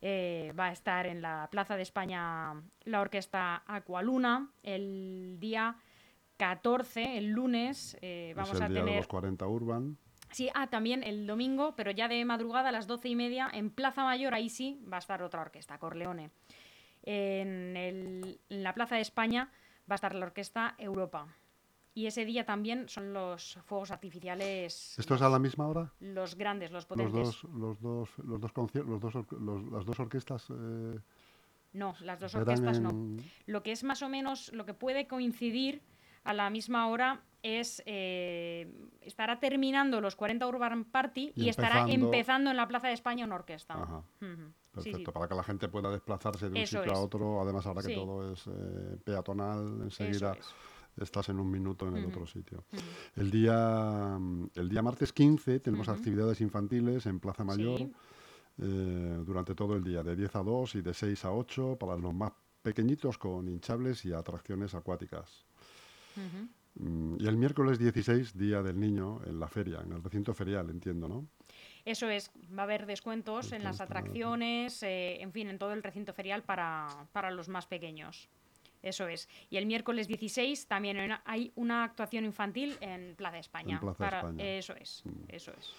eh, 0.07 0.53
va 0.53 0.67
a 0.67 0.73
estar 0.73 1.07
en 1.07 1.23
la 1.23 1.49
Plaza 1.51 1.77
de 1.77 1.83
España 1.83 2.63
la 2.83 3.01
orquesta 3.01 3.63
Aqualuna. 3.67 4.51
El 4.63 5.39
día 5.41 5.79
14, 6.37 7.17
el 7.17 7.31
lunes, 7.31 7.97
eh, 8.03 8.35
vamos 8.37 8.61
a 8.61 8.69
tener. 8.69 8.97
los 8.97 9.07
40 9.07 9.47
Urban. 9.47 9.97
Sí, 10.31 10.51
ah, 10.53 10.67
también 10.67 11.03
el 11.05 11.27
domingo, 11.27 11.75
pero 11.75 11.91
ya 11.91 12.07
de 12.07 12.23
madrugada 12.27 12.69
a 12.69 12.73
las 12.73 12.87
doce 12.87 13.09
y 13.09 13.17
media 13.17 13.49
en 13.51 13.71
Plaza 13.71 14.05
Mayor, 14.05 14.35
ahí 14.35 14.51
sí 14.51 14.79
va 14.93 14.97
a 14.97 15.01
estar 15.01 15.23
otra 15.23 15.41
orquesta, 15.41 15.79
Corleone. 15.79 16.31
En, 17.03 17.75
en 17.75 18.39
la 18.51 18.75
Plaza 18.75 18.97
de 18.97 19.01
España 19.01 19.51
va 19.91 19.95
a 19.95 19.97
estar 19.97 20.15
la 20.15 20.27
orquesta 20.27 20.75
Europa. 20.77 21.35
Y 21.95 22.07
ese 22.07 22.25
día 22.25 22.45
también 22.45 22.89
son 22.89 23.13
los 23.13 23.59
fuegos 23.67 23.93
artificiales. 23.93 24.99
¿Esto 24.99 25.15
es 25.15 25.23
a 25.23 25.29
la 25.29 25.39
misma 25.39 25.69
hora? 25.69 25.93
Los 26.01 26.35
grandes, 26.35 26.73
los 26.73 26.87
potentes. 26.87 27.15
Los 27.15 27.41
dos, 27.41 27.45
los 27.55 27.81
dos, 27.81 28.11
los 28.19 28.41
dos, 28.41 28.55
los 28.75 29.01
dos 29.01 29.15
las 29.71 29.85
dos 29.85 30.01
orquestas. 30.01 30.47
Eh, 30.51 30.99
no, 31.73 31.95
las 32.01 32.19
dos 32.19 32.35
orquestas 32.35 32.81
no. 32.81 33.17
Lo 33.47 33.63
que 33.63 33.71
es 33.71 33.85
más 33.85 34.03
o 34.03 34.09
menos, 34.09 34.53
lo 34.53 34.67
que 34.67 34.75
puede 34.75 35.07
coincidir 35.07 35.83
a 36.25 36.33
la 36.33 36.51
misma 36.51 36.89
hora 36.89 37.23
es 37.43 37.83
eh, 37.87 38.73
estará 39.03 39.39
terminando 39.39 40.01
los 40.01 40.17
40 40.17 40.47
Urban 40.49 40.85
Party 40.85 41.33
y, 41.37 41.49
estará 41.49 41.87
empezando 41.89 42.51
en 42.51 42.57
la 42.57 42.67
Plaza 42.67 42.89
de 42.89 42.95
España 42.95 43.25
una 43.25 43.37
orquesta. 43.37 43.75
Ajá. 43.75 44.03
Perfecto, 44.73 45.13
para 45.13 45.29
que 45.29 45.35
la 45.35 45.45
gente 45.45 45.69
pueda 45.69 45.91
desplazarse 45.91 46.49
de 46.49 46.61
un 46.61 46.67
sitio 46.67 46.93
a 46.93 46.99
otro, 46.99 47.41
además 47.41 47.65
ahora 47.67 47.83
que 47.83 47.95
todo 47.95 48.33
es 48.33 48.45
eh, 48.49 48.97
peatonal, 49.05 49.83
enseguida 49.83 50.37
estás 51.01 51.29
en 51.29 51.41
un 51.41 51.51
minuto 51.51 51.89
en 51.89 51.97
el 51.97 52.07
otro 52.07 52.27
sitio. 52.27 52.65
el, 53.17 53.31
día, 53.31 54.19
el 54.55 54.69
día 54.69 54.83
martes 54.83 55.13
15 55.13 55.61
tenemos 55.61 55.89
actividades 55.89 56.41
infantiles 56.41 57.07
en 57.07 57.21
Plaza 57.21 57.45
Mayor 57.45 57.81
eh, 57.83 59.23
durante 59.25 59.55
todo 59.55 59.75
el 59.77 59.83
día, 59.83 60.03
de 60.03 60.15
10 60.15 60.37
a 60.37 60.43
2 60.43 60.75
y 60.77 60.83
de 60.83 60.95
6 60.95 61.25
a 61.25 61.33
8 61.33 61.77
para 61.79 61.97
los 61.97 62.15
más 62.15 62.33
pequeñitos 62.63 63.19
con 63.19 63.49
hinchables 63.49 64.05
y 64.05 64.13
atracciones 64.13 64.75
acuáticas. 64.75 65.45
Mm, 66.77 67.17
y 67.21 67.27
el 67.27 67.37
miércoles 67.37 67.79
16, 67.79 68.37
Día 68.37 68.63
del 68.63 68.79
Niño, 68.79 69.21
en 69.27 69.39
la 69.39 69.49
feria, 69.49 69.81
en 69.85 69.93
el 69.93 70.03
recinto 70.03 70.35
ferial, 70.35 70.71
entiendo, 70.71 71.09
¿no? 71.09 71.27
Eso 71.85 72.09
es, 72.09 72.31
va 72.57 72.63
a 72.63 72.65
haber 72.65 72.87
descuentos 72.87 73.53
en 73.53 73.63
las 73.63 73.81
atracciones, 73.81 74.83
eh, 74.83 75.21
en 75.21 75.33
fin, 75.33 75.49
en 75.49 75.59
todo 75.59 75.73
el 75.73 75.83
recinto 75.83 76.15
ferial 76.15 76.43
para, 76.43 76.89
para 77.13 77.31
los 77.31 77.49
más 77.49 77.67
pequeños. 77.67 78.29
Eso 78.85 79.09
es. 79.09 79.29
Y 79.51 79.57
el 79.57 79.67
miércoles 79.67 80.07
16 80.07 80.67
también 80.67 80.99
hay 81.25 81.53
una 81.57 81.85
actuación 81.85 82.25
infantil 82.25 82.77
en 82.81 83.15
Plaza 83.17 83.39
España. 83.39 83.77
En 83.77 83.81
Plaza 83.81 84.19
España. 84.19 84.45
Eso 84.45 84.75
es, 84.77 85.03
mm. 85.05 85.11
eso 85.29 85.53
es. 85.59 85.73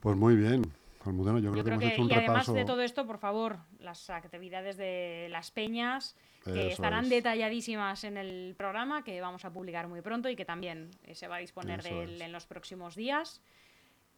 Pues 0.00 0.16
muy 0.16 0.34
bien. 0.36 0.64
Almudena, 1.04 1.38
yo, 1.38 1.50
creo, 1.52 1.64
que 1.64 1.70
hemos 1.70 1.84
hecho 1.84 2.02
un 2.02 2.10
y 2.10 2.14
además 2.14 2.52
de 2.52 2.64
todo 2.64 2.82
esto, 2.82 3.06
por 3.06 3.18
favor, 3.18 3.58
las 3.78 4.10
actividades 4.10 4.76
de 4.76 5.28
las 5.30 5.50
peñas, 5.50 6.14
que 6.44 6.72
estarán 6.72 7.08
detalladísimas 7.08 8.04
en 8.04 8.18
el 8.18 8.54
programa, 8.56 9.02
que 9.02 9.18
vamos 9.20 9.46
a 9.46 9.50
publicar 9.50 9.88
muy 9.88 10.02
pronto 10.02 10.28
y 10.28 10.36
que 10.36 10.44
también 10.44 10.90
eh, 11.04 11.14
se 11.14 11.26
va 11.26 11.36
a 11.36 11.38
disponer 11.38 11.82
de 11.82 12.02
él 12.02 12.22
en 12.22 12.32
los 12.32 12.46
próximos 12.46 12.96
días. 12.96 13.40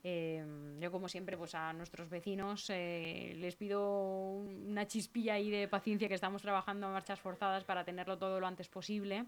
Em, 0.04 0.80
yo, 0.80 0.90
como 0.90 1.08
siempre, 1.08 1.36
pues 1.36 1.54
a 1.54 1.72
nuestros 1.72 2.08
vecinos 2.08 2.68
eh, 2.70 3.34
les 3.36 3.54
pido 3.54 4.32
una 4.32 4.86
chispilla 4.86 5.34
ahí 5.34 5.48
de 5.50 5.68
paciencia 5.68 6.08
que 6.08 6.14
estamos 6.14 6.42
trabajando 6.42 6.88
a 6.88 6.90
marchas 6.90 7.20
forzadas 7.20 7.64
para 7.64 7.84
tenerlo 7.84 8.18
todo 8.18 8.40
lo 8.40 8.46
antes 8.46 8.68
posible. 8.68 9.26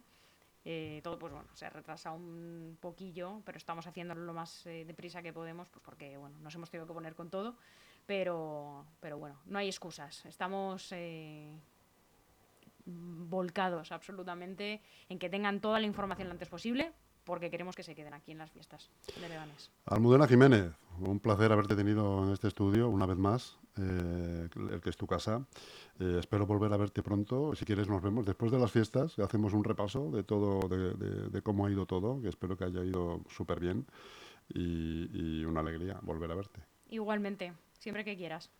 Eh, 0.64 1.00
todo, 1.04 1.18
pues 1.18 1.32
bueno, 1.32 1.48
se 1.54 1.66
ha 1.66 1.70
retrasado 1.70 2.16
un 2.16 2.76
poquillo, 2.80 3.42
pero 3.44 3.58
estamos 3.58 3.86
haciéndolo 3.86 4.22
lo 4.22 4.32
más 4.32 4.66
eh, 4.66 4.84
deprisa 4.84 5.22
que 5.22 5.32
podemos, 5.32 5.68
pues 5.68 5.84
porque, 5.84 6.16
bueno, 6.16 6.38
nos 6.40 6.54
hemos 6.54 6.70
tenido 6.70 6.86
que 6.86 6.94
poner 6.94 7.14
con 7.14 7.30
todo. 7.30 7.54
Pero, 8.06 8.84
pero 9.00 9.16
bueno, 9.16 9.40
no 9.46 9.58
hay 9.58 9.68
excusas. 9.68 10.26
Estamos 10.26 10.92
volcados 12.84 13.92
absolutamente 13.92 14.82
en 15.08 15.18
que 15.18 15.30
tengan 15.30 15.60
toda 15.60 15.80
la 15.80 15.86
información 15.86 16.28
lo 16.28 16.32
antes 16.32 16.48
posible 16.48 16.92
porque 17.24 17.50
queremos 17.50 17.74
que 17.74 17.82
se 17.82 17.94
queden 17.94 18.14
aquí 18.14 18.32
en 18.32 18.38
las 18.38 18.50
fiestas 18.50 18.90
de 19.20 19.28
Leganés. 19.28 19.70
Almudena 19.86 20.26
Jiménez, 20.26 20.72
un 21.00 21.20
placer 21.20 21.52
haberte 21.52 21.74
tenido 21.74 22.24
en 22.24 22.32
este 22.32 22.48
estudio 22.48 22.88
una 22.88 23.06
vez 23.06 23.16
más, 23.16 23.58
eh, 23.76 24.48
el 24.70 24.80
que 24.80 24.90
es 24.90 24.96
tu 24.96 25.06
casa. 25.06 25.44
Eh, 25.98 26.16
espero 26.20 26.46
volver 26.46 26.72
a 26.72 26.76
verte 26.76 27.02
pronto. 27.02 27.54
Si 27.54 27.64
quieres 27.64 27.88
nos 27.88 28.02
vemos 28.02 28.26
después 28.26 28.52
de 28.52 28.58
las 28.58 28.70
fiestas, 28.70 29.18
hacemos 29.18 29.52
un 29.52 29.64
repaso 29.64 30.10
de 30.10 30.22
todo, 30.22 30.68
de, 30.68 31.42
cómo 31.42 31.66
ha 31.66 31.70
ido 31.70 31.86
todo, 31.86 32.20
que 32.20 32.28
espero 32.28 32.56
que 32.56 32.64
haya 32.64 32.84
ido 32.84 33.22
súper 33.28 33.60
bien 33.60 33.86
y 34.48 35.44
una 35.44 35.60
alegría 35.60 35.98
volver 36.02 36.30
a 36.30 36.34
verte. 36.34 36.60
Igualmente, 36.90 37.52
siempre 37.78 38.04
que 38.04 38.16
quieras. 38.16 38.50